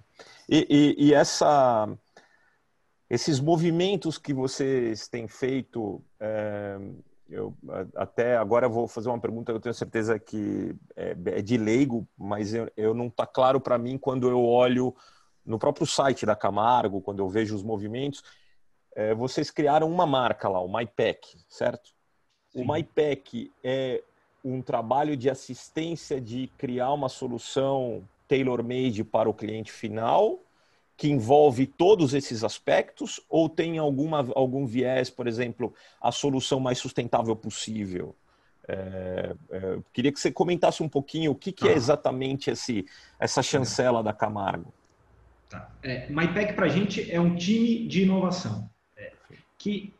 [0.48, 1.88] E, e, e, essa,
[3.08, 6.76] esses movimentos que vocês têm feito, é,
[7.30, 7.56] eu
[7.94, 12.54] até agora vou fazer uma pergunta, eu tenho certeza que é, é de leigo, mas
[12.54, 14.92] eu, eu não está claro para mim quando eu olho
[15.44, 18.24] no próprio site da Camargo, quando eu vejo os movimentos,
[18.96, 21.90] é, vocês criaram uma marca lá, o MyPack, certo?
[22.48, 22.64] Sim.
[22.64, 24.02] O MyPack é
[24.44, 30.40] um trabalho de assistência de criar uma solução tailor-made para o cliente final,
[30.96, 36.78] que envolve todos esses aspectos, ou tem alguma, algum viés, por exemplo, a solução mais
[36.78, 38.16] sustentável possível?
[38.68, 42.84] É, é, queria que você comentasse um pouquinho o que, que é exatamente esse,
[43.18, 44.72] essa chancela da Camargo.
[45.48, 45.70] Tá.
[45.82, 49.12] É, MyPack para a gente é um time de inovação, é,
[49.56, 49.94] que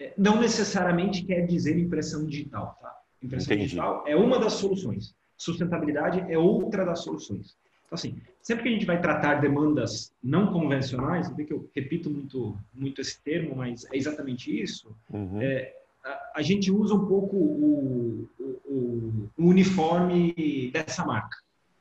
[0.00, 2.76] é, não necessariamente quer dizer impressão digital.
[2.80, 2.98] Tá?
[3.22, 3.70] Impressão Entendi.
[3.70, 7.56] digital é uma das soluções, sustentabilidade é outra das soluções.
[7.88, 12.10] Então, assim, sempre que a gente vai tratar demandas não convencionais, vê que eu repito
[12.10, 15.40] muito, muito esse termo, mas é exatamente isso, uhum.
[15.40, 15.74] é,
[16.04, 21.38] a, a, gente usa um pouco o, o, o uniforme dessa marca.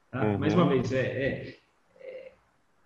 [0.10, 0.26] Tá?
[0.26, 0.38] Uhum.
[0.38, 1.58] Mais uma vez, é, é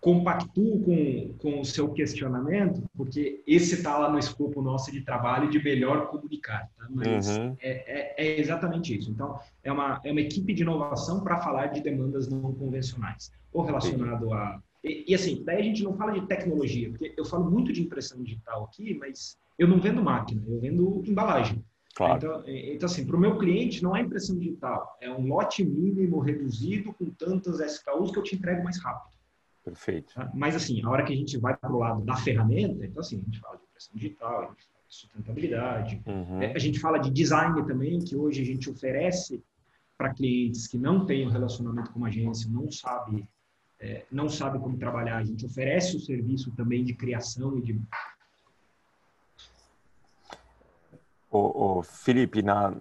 [0.02, 5.48] compactuo com, com o seu questionamento, porque esse está lá no escopo nosso de trabalho
[5.48, 6.88] de melhor comunicar, tá?
[6.90, 7.56] mas uhum.
[7.60, 9.12] é, é, é, exatamente isso.
[9.12, 13.62] Então, é uma, é uma equipe de inovação para falar de demandas não convencionais, ou
[13.62, 14.60] relacionado a...
[14.82, 17.80] E, e, assim, daí a gente não fala de tecnologia, porque eu falo muito de
[17.80, 21.64] impressão digital aqui, mas eu não vendo máquina, eu vendo embalagem.
[21.94, 22.16] Claro.
[22.16, 26.18] Então, então, assim, para o meu cliente não é impressão digital, é um lote mínimo
[26.18, 29.12] reduzido com tantas SKUs que eu te entrego mais rápido.
[29.64, 30.14] Perfeito.
[30.14, 30.30] Tá?
[30.34, 33.20] Mas, assim, a hora que a gente vai para o lado da ferramenta, então, assim,
[33.20, 36.42] a gente fala de impressão digital, a gente fala de sustentabilidade, uhum.
[36.42, 39.42] É, a gente fala de design também, que hoje a gente oferece
[39.96, 43.28] para clientes que não têm um relacionamento com uma agência, não sabe,
[43.78, 47.80] é, não sabe como trabalhar, a gente oferece o serviço também de criação e de...
[51.30, 52.74] Ô, ô Felipe, na...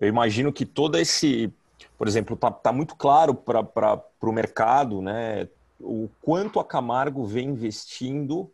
[0.00, 1.52] eu imagino que todo esse
[1.96, 5.48] por exemplo, está tá muito claro para o mercado, né?
[5.82, 8.52] O quanto a Camargo vem investindo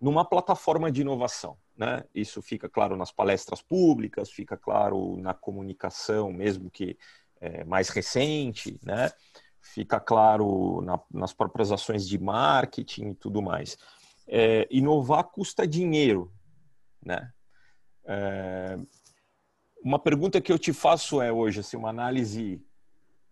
[0.00, 1.56] numa plataforma de inovação.
[1.76, 2.04] Né?
[2.14, 6.98] Isso fica claro nas palestras públicas, fica claro na comunicação, mesmo que
[7.40, 9.10] é, mais recente, né?
[9.60, 13.76] fica claro na, nas próprias ações de marketing e tudo mais.
[14.26, 16.32] É, inovar custa dinheiro.
[17.04, 17.30] Né?
[18.04, 18.78] É,
[19.82, 22.60] uma pergunta que eu te faço é hoje, assim, uma análise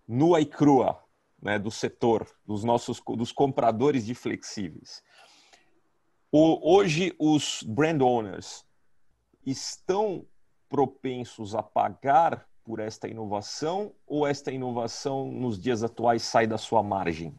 [0.07, 1.04] nua e crua
[1.45, 5.05] né, do setor, dos nossos dos compradores de flexíveis.
[6.32, 8.66] O, hoje, os brand owners
[9.45, 10.26] estão
[10.70, 16.82] propensos a pagar por esta inovação ou esta inovação nos dias atuais sai da sua
[16.82, 17.34] margem?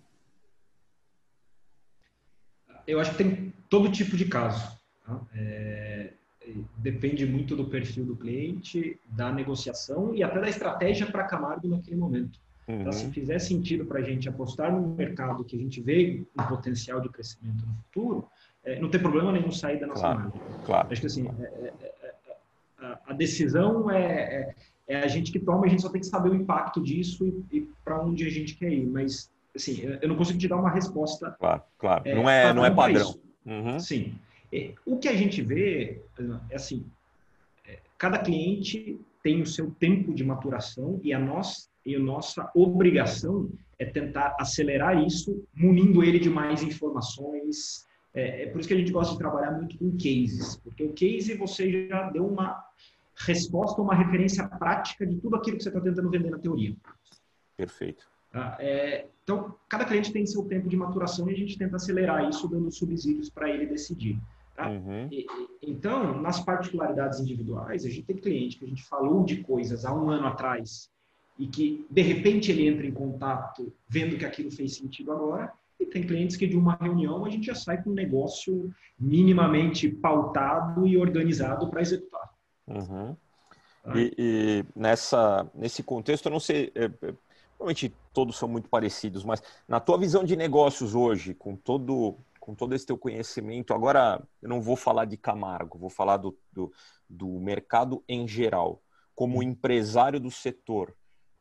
[2.86, 4.80] Eu acho que tem todo tipo de caso.
[5.04, 5.20] Tá?
[5.34, 6.14] É,
[6.78, 11.98] depende muito do perfil do cliente, da negociação e até da estratégia para Camargo naquele
[11.98, 12.45] momento.
[12.68, 12.82] Uhum.
[12.82, 16.44] Então, se fizer sentido para a gente apostar no mercado que a gente vê um
[16.44, 18.28] potencial de crescimento no futuro,
[18.64, 20.42] é, não tem problema nenhum sair da nossa claro, margem.
[20.66, 20.88] Claro.
[20.92, 22.14] Acho que assim, é, é, é,
[22.80, 24.56] a, a, decisão é,
[24.88, 27.58] é, a gente que toma, a gente só tem que saber o impacto disso e,
[27.58, 28.88] e para onde a gente quer ir.
[28.88, 31.36] Mas, assim, eu não consigo te dar uma resposta.
[31.40, 32.04] Claro, claro.
[32.16, 33.16] não é, não é padrão.
[33.46, 33.80] Uhum.
[33.80, 34.16] Sim.
[34.86, 36.02] O que a gente vê
[36.50, 36.86] é assim,
[37.98, 43.50] cada cliente tem o seu tempo de maturação e a nossa, e a nossa obrigação
[43.78, 47.86] é tentar acelerar isso, munindo ele de mais informações.
[48.14, 50.94] É, é, por isso que a gente gosta de trabalhar muito com cases, porque o
[50.94, 52.64] case você já deu uma
[53.18, 56.76] resposta, uma referência prática de tudo aquilo que você está tentando vender na teoria.
[57.56, 58.06] Perfeito.
[58.32, 58.58] Tá?
[58.60, 62.48] É, então, cada cliente tem seu tempo de maturação e a gente tenta acelerar isso,
[62.48, 64.20] dando subsídios para ele decidir.
[64.56, 64.70] Tá?
[64.70, 65.08] Uhum.
[65.12, 65.26] E,
[65.62, 69.94] então, nas particularidades individuais, a gente tem cliente que a gente falou de coisas há
[69.94, 70.90] um ano atrás
[71.38, 75.86] e que, de repente, ele entra em contato vendo que aquilo fez sentido agora, e
[75.86, 80.88] tem clientes que de uma reunião a gente já sai com um negócio minimamente pautado
[80.88, 82.34] e organizado para executar.
[82.66, 83.16] Uhum.
[83.84, 83.98] Tá?
[83.98, 87.14] E, e, nessa, nesse contexto, eu não sei, é, é,
[87.58, 92.54] provavelmente todos são muito parecidos, mas na tua visão de negócios hoje, com todo com
[92.54, 96.72] todo esse teu conhecimento, agora eu não vou falar de Camargo, vou falar do, do,
[97.10, 98.84] do mercado em geral,
[99.16, 100.96] como empresário do setor,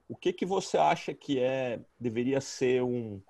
[0.08, 3.20] o que que você acha que é deveria ser um,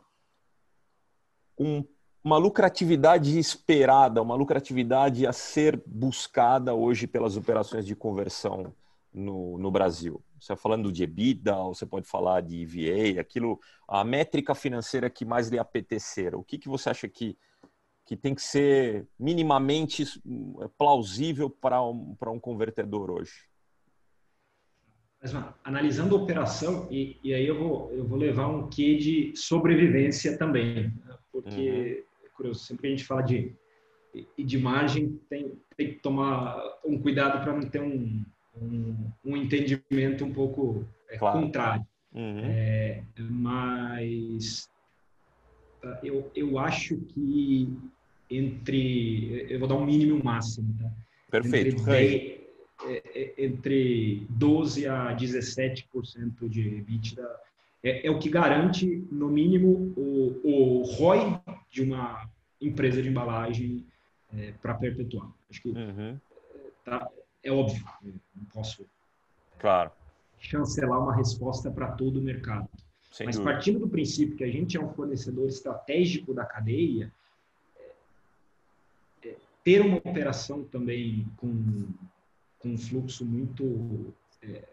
[1.59, 1.85] um
[2.23, 8.75] uma lucratividade esperada, uma lucratividade a ser buscada hoje pelas operações de conversão
[9.13, 10.25] no, no Brasil?
[10.41, 15.11] Você está falando de EBITDA, ou você pode falar de EVA, aquilo, a métrica financeira
[15.11, 16.35] que mais lhe apetecer.
[16.35, 17.37] O que, que você acha que
[18.07, 20.05] que tem que ser minimamente
[20.77, 23.49] plausível para um, para um convertedor hoje?
[25.25, 29.33] Mas, analisando a operação, e, e, aí eu vou, eu vou levar um quê de
[29.35, 30.93] sobrevivência também, né?
[31.33, 32.27] porque, uhum.
[32.27, 33.55] é curioso, sempre que a gente fala de,
[34.39, 38.23] de margem, tem, tem que tomar um cuidado para não ter um,
[38.61, 41.41] um, um, entendimento um pouco é, claro.
[41.41, 41.87] contrário.
[42.13, 42.43] Uhum.
[42.45, 44.69] É, mas
[46.03, 47.75] eu, eu acho que
[48.31, 49.47] entre.
[49.49, 50.91] Eu vou dar um mínimo e um máximo, tá?
[51.31, 51.81] Perfeito.
[51.81, 52.34] Entre, 10,
[53.39, 57.45] entre 12% a 17% de EBITDA
[57.85, 61.39] é, é, o que garante, no mínimo, o, o ROI
[61.71, 62.27] de uma
[62.59, 63.85] empresa de embalagem
[64.35, 65.31] é, para perpetuar.
[65.51, 66.19] Acho que uhum.
[66.83, 67.11] tá,
[67.43, 68.87] é óbvio, não posso
[69.59, 69.93] claro.
[70.41, 72.67] chancelar uma resposta para todo o mercado.
[73.13, 73.53] Sem Mas dúvida.
[73.53, 77.13] partindo do princípio que a gente é um fornecedor estratégico da cadeia,
[77.79, 81.87] é, é, ter uma operação também com,
[82.65, 84.15] com um fluxo muito.
[84.43, 84.65] É,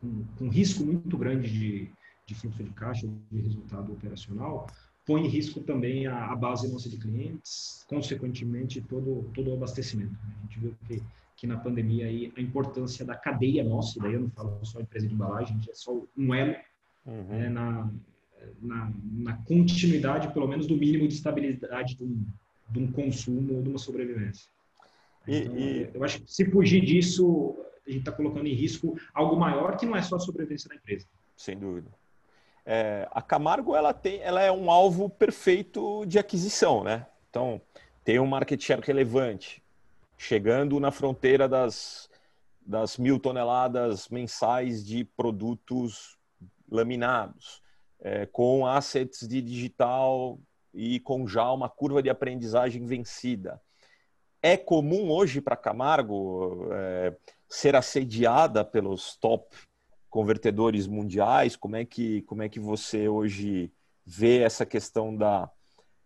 [0.00, 1.90] com, com risco muito grande de,
[2.26, 4.66] de fluxo de caixa, de resultado operacional,
[5.04, 10.16] põe em risco também a, a, base nossa de clientes, consequentemente todo, todo o abastecimento.
[10.38, 11.02] A gente viu que
[11.42, 15.08] que na pandemia aí a importância da cadeia nossa, daí eu não falo só empresa
[15.08, 16.54] de embalagem, é só um elo
[17.04, 17.24] uhum.
[17.24, 17.90] né, na,
[18.60, 22.24] na, na, continuidade, pelo menos do mínimo de estabilidade de um,
[22.70, 24.48] de um consumo ou de uma sobrevivência.
[25.26, 25.90] Então, e, e...
[25.94, 27.56] Eu acho que se fugir disso,
[27.86, 30.76] a gente está colocando em risco algo maior que não é só a sobrevivência da
[30.76, 31.06] empresa.
[31.36, 31.90] Sem dúvida.
[32.64, 37.06] É, a Camargo ela tem, ela é um alvo perfeito de aquisição, né?
[37.28, 37.60] Então
[38.04, 39.62] tem um market share relevante,
[40.16, 42.08] chegando na fronteira das,
[42.64, 46.16] das mil toneladas mensais de produtos
[46.70, 47.60] laminados,
[48.00, 50.38] é, com assets de digital
[50.72, 53.60] e com já uma curva de aprendizagem vencida.
[54.42, 57.14] É comum hoje para Camargo é,
[57.48, 59.56] ser assediada pelos top
[60.10, 61.54] convertedores mundiais?
[61.54, 63.72] Como é que, como é que você hoje
[64.04, 65.48] vê essa questão da,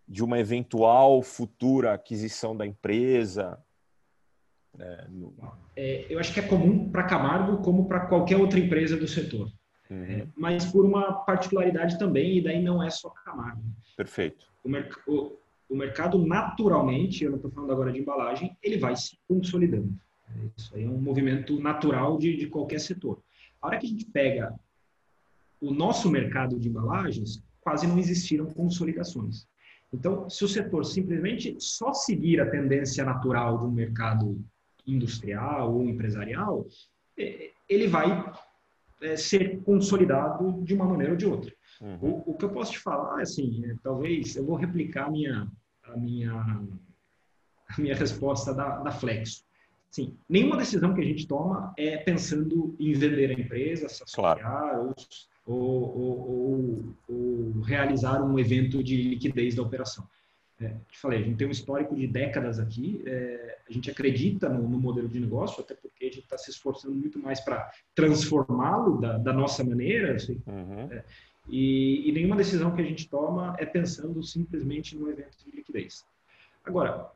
[0.07, 3.59] de uma eventual futura aquisição da empresa?
[4.79, 5.35] É, no...
[5.75, 9.51] é, eu acho que é comum para Camargo como para qualquer outra empresa do setor.
[9.91, 10.05] Uhum.
[10.05, 13.63] É, mas por uma particularidade também, e daí não é só Camargo.
[13.97, 14.47] Perfeito.
[14.63, 15.39] O, merc o,
[15.69, 19.93] o mercado naturalmente, eu não estou falando agora de embalagem, ele vai se consolidando.
[20.57, 23.23] Isso aí é um movimento natural de, de qualquer setor.
[23.61, 24.55] A hora que a gente pega
[25.61, 29.47] o nosso mercado de embalagens, quase não existiram consolidações.
[29.93, 34.45] Então, se o setor simplesmente só seguir a tendência natural de um mercado
[34.87, 36.67] industrial ou empresarial,
[37.19, 38.33] é, ele vai
[39.03, 41.53] é, ser consolidado de uma maneira ou de outra.
[41.81, 41.99] Uhum.
[42.27, 45.47] O, o, que eu posso te falar, assim, é, talvez eu vou replicar a minha,
[45.85, 46.33] a minha,
[47.69, 49.45] a minha resposta da, da Flexo.
[49.91, 54.95] Sim, nenhuma decisão que a gente toma é pensando em vender a empresa, associar claro.
[55.47, 60.07] ou, ou, ou, ou, realizar um evento de liquidez da operação.
[60.59, 64.49] É, te falei, a gente tem um histórico de décadas aqui, é, a gente acredita
[64.49, 67.71] no, no, modelo de negócio, até porque a gente está se esforçando muito mais para
[67.95, 70.91] transformá-lo da, da, nossa maneira, assim, uhum.
[70.91, 71.05] é,
[71.47, 76.07] e, e, nenhuma decisão que a gente toma é pensando simplesmente no evento de liquidez.
[76.65, 77.11] Agora,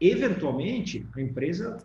[0.00, 1.76] eventualmente, a empresa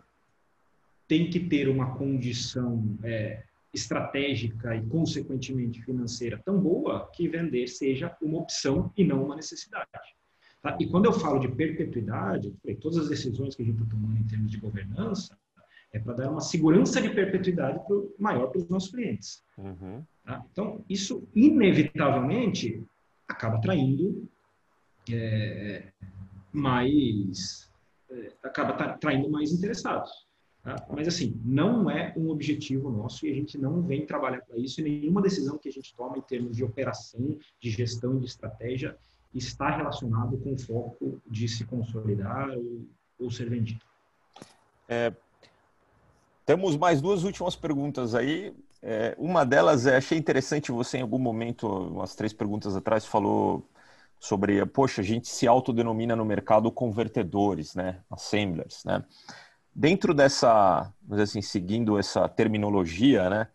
[1.06, 3.42] tem que ter uma condição é,
[3.72, 9.88] estratégica e, consequentemente, financeira tão boa que vender seja uma opção e não uma necessidade.
[10.62, 10.76] Tá?
[10.80, 14.26] E quando eu falo de perpetuidade, todas as decisões que a gente está tomando em
[14.26, 15.36] termos de governança
[15.92, 19.42] é para dar uma segurança de perpetuidade pro, maior para os nossos clientes.
[19.58, 20.02] Uhum.
[20.24, 20.44] Tá?
[20.50, 22.82] Então, isso inevitavelmente
[23.28, 24.26] acaba atraindo
[25.10, 25.92] é,
[26.52, 27.68] mais
[28.08, 30.10] é, acaba traindo mais interessados.
[30.62, 30.76] Tá?
[30.90, 34.80] Mas assim, não é um objetivo nosso e a gente não vem trabalhar para isso
[34.80, 38.96] e nenhuma decisão que a gente toma em termos de operação, de gestão, de estratégia
[39.34, 42.86] está relacionado com o foco de se consolidar ou,
[43.18, 43.84] ou ser vendido.
[44.88, 45.12] É,
[46.44, 48.54] temos mais duas últimas perguntas aí.
[48.82, 53.66] É, uma delas é, achei interessante você em algum momento, umas três perguntas atrás, falou
[54.18, 59.04] sobre, poxa, a gente se autodenomina no mercado convertedores, né, assemblers, né.
[59.74, 63.48] Dentro dessa, vamos dizer assim, seguindo essa terminologia, né,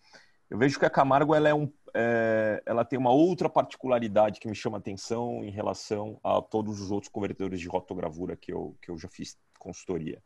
[0.50, 4.48] eu vejo que a Camargo ela é um, é, ela tem uma outra particularidade que
[4.48, 8.92] me chama atenção em relação a todos os outros convertedores de rotogravura que eu, que
[8.92, 10.22] eu já fiz consultoria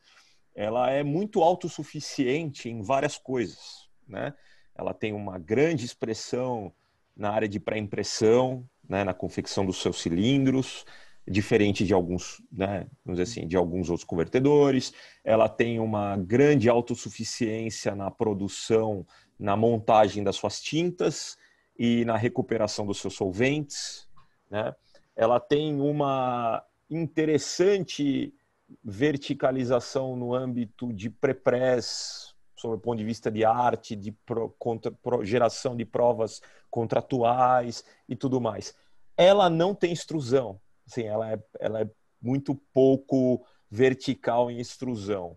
[0.56, 4.34] ela é muito autossuficiente em várias coisas, né?
[4.76, 6.74] Ela tem uma grande expressão
[7.16, 10.86] na área de pré-impressão, né, na confecção dos seus cilindros,
[11.28, 14.94] diferente de alguns, né, vamos dizer assim, de alguns outros convertedores.
[15.24, 19.06] Ela tem uma grande autossuficiência na produção,
[19.38, 21.38] na montagem das suas tintas
[21.84, 24.08] e na recuperação dos seus solventes,
[24.52, 24.76] né?
[25.16, 28.32] Ela tem uma interessante
[28.84, 34.92] verticalização no âmbito de pré-press, sob o ponto de vista de arte, de pro, contra,
[34.92, 38.76] pro, geração de provas contratuais e tudo mais.
[39.18, 41.90] Ela não tem extrusão, assim, ela, é, ela é
[42.22, 45.36] muito pouco vertical em extrusão.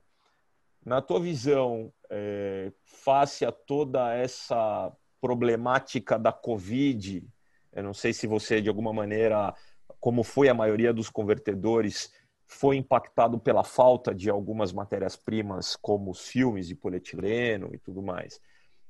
[0.84, 7.26] Na tua visão, é, face a toda essa problemática da Covid,
[7.72, 9.54] eu não sei se você, de alguma maneira,
[9.98, 12.12] como foi a maioria dos convertedores,
[12.46, 18.38] foi impactado pela falta de algumas matérias-primas, como os filmes de polietileno e tudo mais.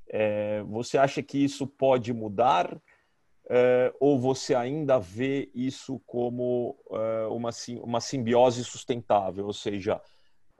[0.09, 2.77] É, você acha que isso pode mudar?
[3.49, 9.45] É, ou você ainda vê isso como é, uma, uma simbiose sustentável?
[9.45, 10.01] Ou seja,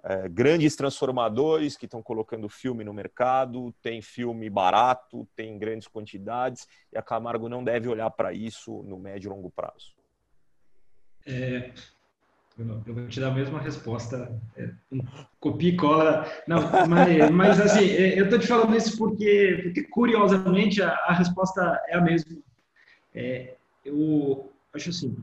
[0.07, 6.67] é, grandes transformadores que estão colocando filme no mercado, tem filme barato, tem grandes quantidades,
[6.93, 9.95] e a Camargo não deve olhar para isso no médio e longo prazo.
[11.25, 11.71] É,
[12.57, 14.69] eu vou te dar a mesma resposta, é,
[15.39, 16.31] copia e cola.
[16.47, 21.13] Não, mas, mas assim, é, eu estou te falando isso porque, porque curiosamente, a, a
[21.13, 22.37] resposta é a mesma.
[23.13, 25.17] É, eu acho assim,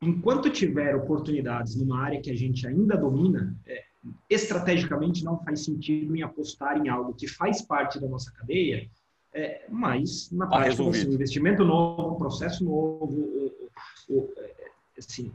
[0.00, 3.91] enquanto tiver oportunidades numa área que a gente ainda domina, é,
[4.28, 8.88] estrategicamente não faz sentido em apostar em algo que faz parte da nossa cadeia,
[9.34, 13.70] é, mas na tá prática, assim, um investimento novo, processo novo, o,
[14.08, 14.34] o,
[14.98, 15.32] assim,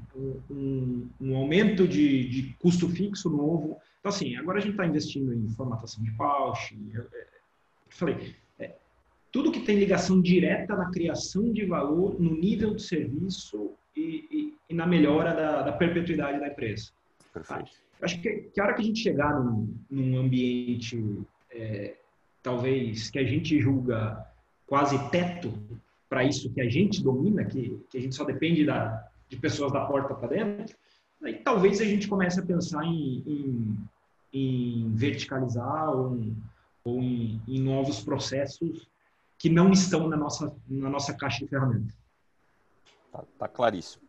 [0.49, 3.77] um, um aumento de, de, custo fixo novo.
[3.99, 6.77] Então, assim, agora a gente está investindo em formatação de pouch.
[6.93, 7.09] Eu, eu
[7.89, 8.75] falei, é,
[9.31, 14.53] tudo que tem ligação direta na criação de valor, no nível de serviço e, e,
[14.69, 16.91] e na melhora da, da, perpetuidade da empresa.
[17.37, 17.71] Perfeito.
[17.71, 17.87] Tá?
[18.01, 21.95] Acho que, que a hora que a gente chegar num, num ambiente, é,
[22.43, 24.25] talvez, que a gente julga
[24.67, 25.53] quase teto
[26.09, 29.71] para isso que a gente domina, que, que a gente só depende da, de pessoas
[29.71, 30.75] da porta para dentro,
[31.23, 33.77] aí talvez a gente comece a pensar em, em,
[34.33, 36.19] em verticalizar ou,
[36.83, 38.87] ou em, em, novos processos
[39.37, 41.95] que não estão na nossa, na nossa caixa de ferramentas.
[43.11, 44.06] Tá, tá claríssimo.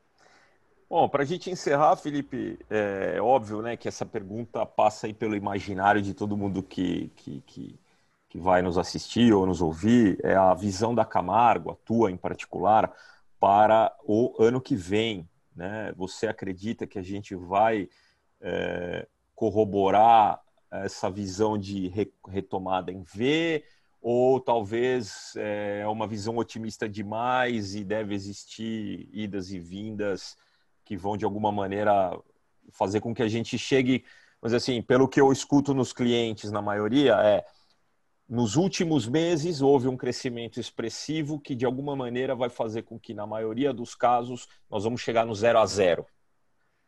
[0.90, 5.36] Bom, para a gente encerrar, Felipe, é óbvio né, que essa pergunta passa aí pelo
[5.36, 7.78] imaginário de todo mundo que, que, que,
[8.26, 12.16] que vai nos assistir ou nos ouvir, é a visão da Camargo, a tua em
[12.16, 12.90] particular,
[13.38, 15.28] para o ano que vem.
[15.54, 15.92] Né?
[15.94, 17.86] Você acredita que a gente vai
[18.40, 21.92] é, corroborar essa visão de
[22.26, 23.62] retomada em V?
[24.00, 30.34] Ou talvez é uma visão otimista demais e deve existir idas e vindas
[30.88, 32.18] que vão de alguma maneira
[32.70, 34.06] fazer com que a gente chegue,
[34.40, 37.44] mas assim, pelo que eu escuto nos clientes na maioria é
[38.26, 43.12] nos últimos meses houve um crescimento expressivo que de alguma maneira vai fazer com que
[43.12, 46.06] na maioria dos casos nós vamos chegar no zero a zero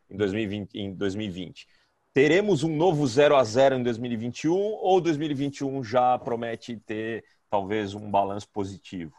[0.09, 1.67] em 2020, em 2020.
[2.11, 8.09] Teremos um novo zero a zero em 2021 ou 2021 já promete ter talvez um
[8.09, 9.13] balanço positivo?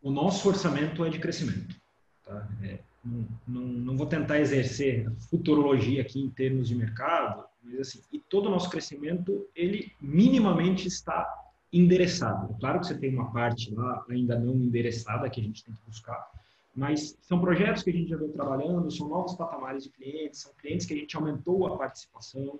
[0.00, 1.81] O nosso orçamento é de crescimento.
[2.24, 2.48] Tá?
[2.62, 8.00] É, não, não, não, vou tentar exercer futurologia aqui em termos de mercado, mas assim,
[8.12, 11.28] e todo o nosso crescimento, ele minimamente está
[11.72, 12.54] endereçado.
[12.60, 15.80] Claro que você tem uma parte lá ainda não endereçada que a gente tem que
[15.86, 16.30] buscar,
[16.74, 20.52] mas são projetos que a gente já vem trabalhando, são novos patamares de clientes, são
[20.54, 22.58] clientes que a gente aumentou a participação.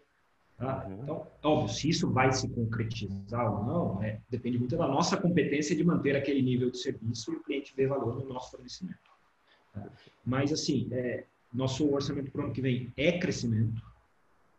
[0.59, 0.87] Tá?
[0.87, 1.03] Uhum.
[1.03, 5.75] Então, óbvio, se isso vai se concretizar ou não, é, depende muito da nossa competência
[5.75, 9.12] de manter aquele nível de serviço e o cliente ver valor no nosso fornecimento.
[10.25, 13.83] Mas, assim, é, nosso orçamento para o ano que vem é crescimento.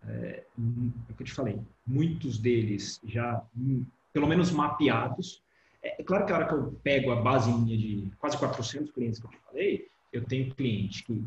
[0.07, 5.41] É, é o que eu te falei, muitos deles já, hum, pelo menos, mapeados.
[5.81, 8.91] É, é, claro que a hora que eu pego a base minha de quase 400
[8.91, 11.23] clientes que eu te falei, eu tenho cliente que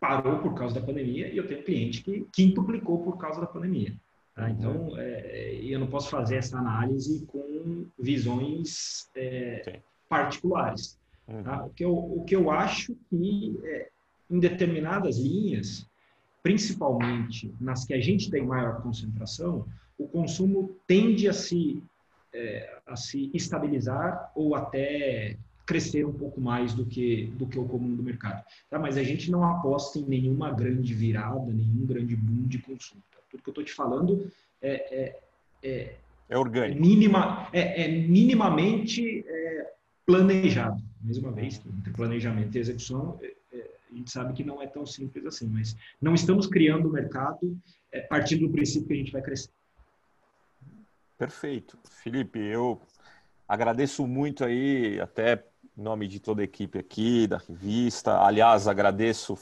[0.00, 3.94] parou por causa da pandemia e eu tenho cliente que quintuplicou por causa da pandemia.
[4.34, 4.50] Tá?
[4.50, 9.80] Então, é, eu não posso fazer essa análise com visões é,
[11.26, 11.44] particulares.
[11.44, 11.64] Tá?
[11.64, 13.88] O, que eu, o que eu acho que é,
[14.30, 15.86] em determinadas linhas,
[16.42, 19.66] principalmente nas que a gente tem maior concentração,
[19.98, 21.82] o consumo tende a se,
[22.32, 27.64] é, a se estabilizar ou até crescer um pouco mais do que, do que o
[27.64, 28.44] comum do mercado.
[28.70, 28.78] Tá?
[28.78, 33.02] Mas a gente não aposta em nenhuma grande virada, nenhum grande boom de consumo.
[33.10, 33.18] Tá?
[33.28, 34.30] Tudo que eu estou te falando
[34.62, 35.20] é, é,
[35.62, 35.96] é,
[36.28, 36.80] é orgânico.
[36.80, 39.72] Minima, é, é minimamente é,
[40.06, 40.80] planejado.
[41.06, 44.66] Mais uma vez, entre planejamento e execução, é, é, a gente sabe que não é
[44.66, 47.56] tão simples assim, mas não estamos criando o mercado
[47.92, 49.50] é, partindo do princípio que a gente vai crescer.
[51.16, 51.78] Perfeito.
[52.02, 52.80] Felipe, eu
[53.46, 55.44] agradeço muito aí, até
[55.78, 58.20] em nome de toda a equipe aqui, da revista.
[58.22, 59.38] Aliás, agradeço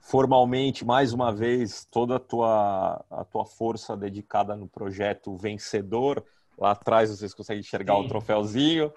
[0.00, 6.24] formalmente, mais uma vez, toda a tua, a tua força dedicada no projeto Vencedor.
[6.58, 8.00] Lá atrás vocês conseguem enxergar Sim.
[8.00, 8.92] o troféuzinho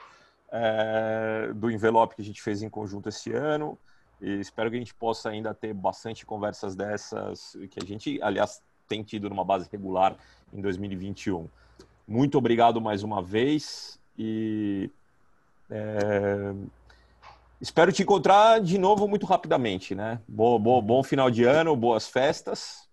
[0.52, 3.78] é, do envelope que a gente fez em conjunto esse ano.
[4.22, 8.62] E espero que a gente possa ainda ter bastante conversas dessas, que a gente, aliás,
[8.88, 10.16] tem tido numa base regular
[10.54, 11.48] em 2021.
[12.08, 14.90] Muito obrigado mais uma vez e
[15.70, 16.54] é,
[17.60, 20.22] espero te encontrar de novo muito rapidamente, né?
[20.28, 22.88] Bo, bo, bom final de ano, boas festas.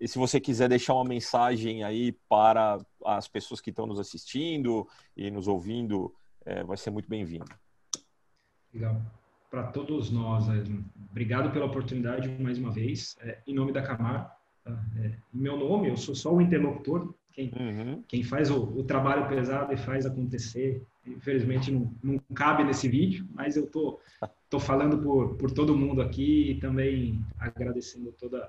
[0.00, 4.86] E se você quiser deixar uma mensagem aí para as pessoas que estão nos assistindo
[5.16, 6.14] e nos ouvindo
[6.46, 7.44] é, vai ser muito bem-vindo.
[8.72, 9.02] Legal.
[9.50, 10.62] Para todos nós, é,
[11.10, 13.16] obrigado pela oportunidade mais uma vez.
[13.20, 14.84] É, em nome da Camar, tá?
[14.98, 18.02] é, em meu nome, eu sou só o interlocutor, quem, uhum.
[18.08, 20.82] quem faz o, o, trabalho pesado e faz acontecer.
[21.04, 24.00] Infelizmente não, não cabe nesse vídeo, mas eu tô,
[24.48, 28.48] tô falando por, por todo mundo aqui e também agradecendo toda,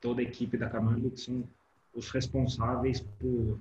[0.00, 1.42] toda a equipe da Camargo, que são
[1.94, 3.60] os responsáveis por,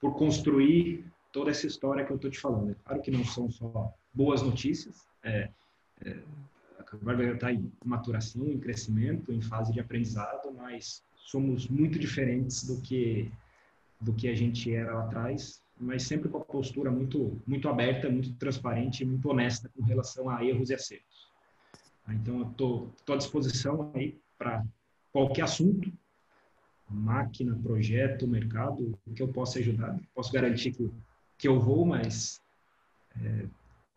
[0.00, 1.04] por construir
[1.34, 2.70] toda essa história que eu estou te falando.
[2.70, 5.50] É claro que não são só boas notícias, é,
[6.04, 6.16] é,
[6.78, 12.64] a Camargo está em maturação, em crescimento, em fase de aprendizado, mas somos muito diferentes
[12.64, 13.30] do que
[14.00, 18.08] do que a gente era lá atrás, mas sempre com a postura muito muito aberta,
[18.08, 21.26] muito transparente, muito honesta com relação a erros e acertos.
[22.08, 24.62] Então, eu estou à disposição aí para
[25.10, 25.90] qualquer assunto,
[26.88, 29.98] máquina, projeto, mercado, que eu possa ajudar.
[30.14, 30.90] Posso garantir que
[31.38, 32.40] que eu vou, mas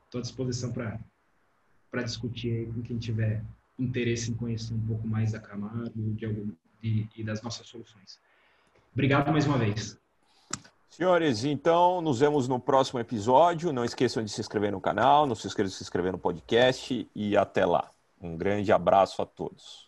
[0.06, 3.44] estou é, à disposição para discutir aí com quem tiver
[3.80, 8.20] interesse em conhecer um pouco mais da Camargo de algum, de, e das nossas soluções.
[8.94, 9.98] Obrigado mais uma vez.
[10.90, 13.72] Senhores, então nos vemos no próximo episódio.
[13.72, 17.08] Não esqueçam de se inscrever no canal, não se esqueçam de se inscrever no podcast
[17.14, 17.92] e até lá.
[18.20, 19.88] Um grande abraço a todos.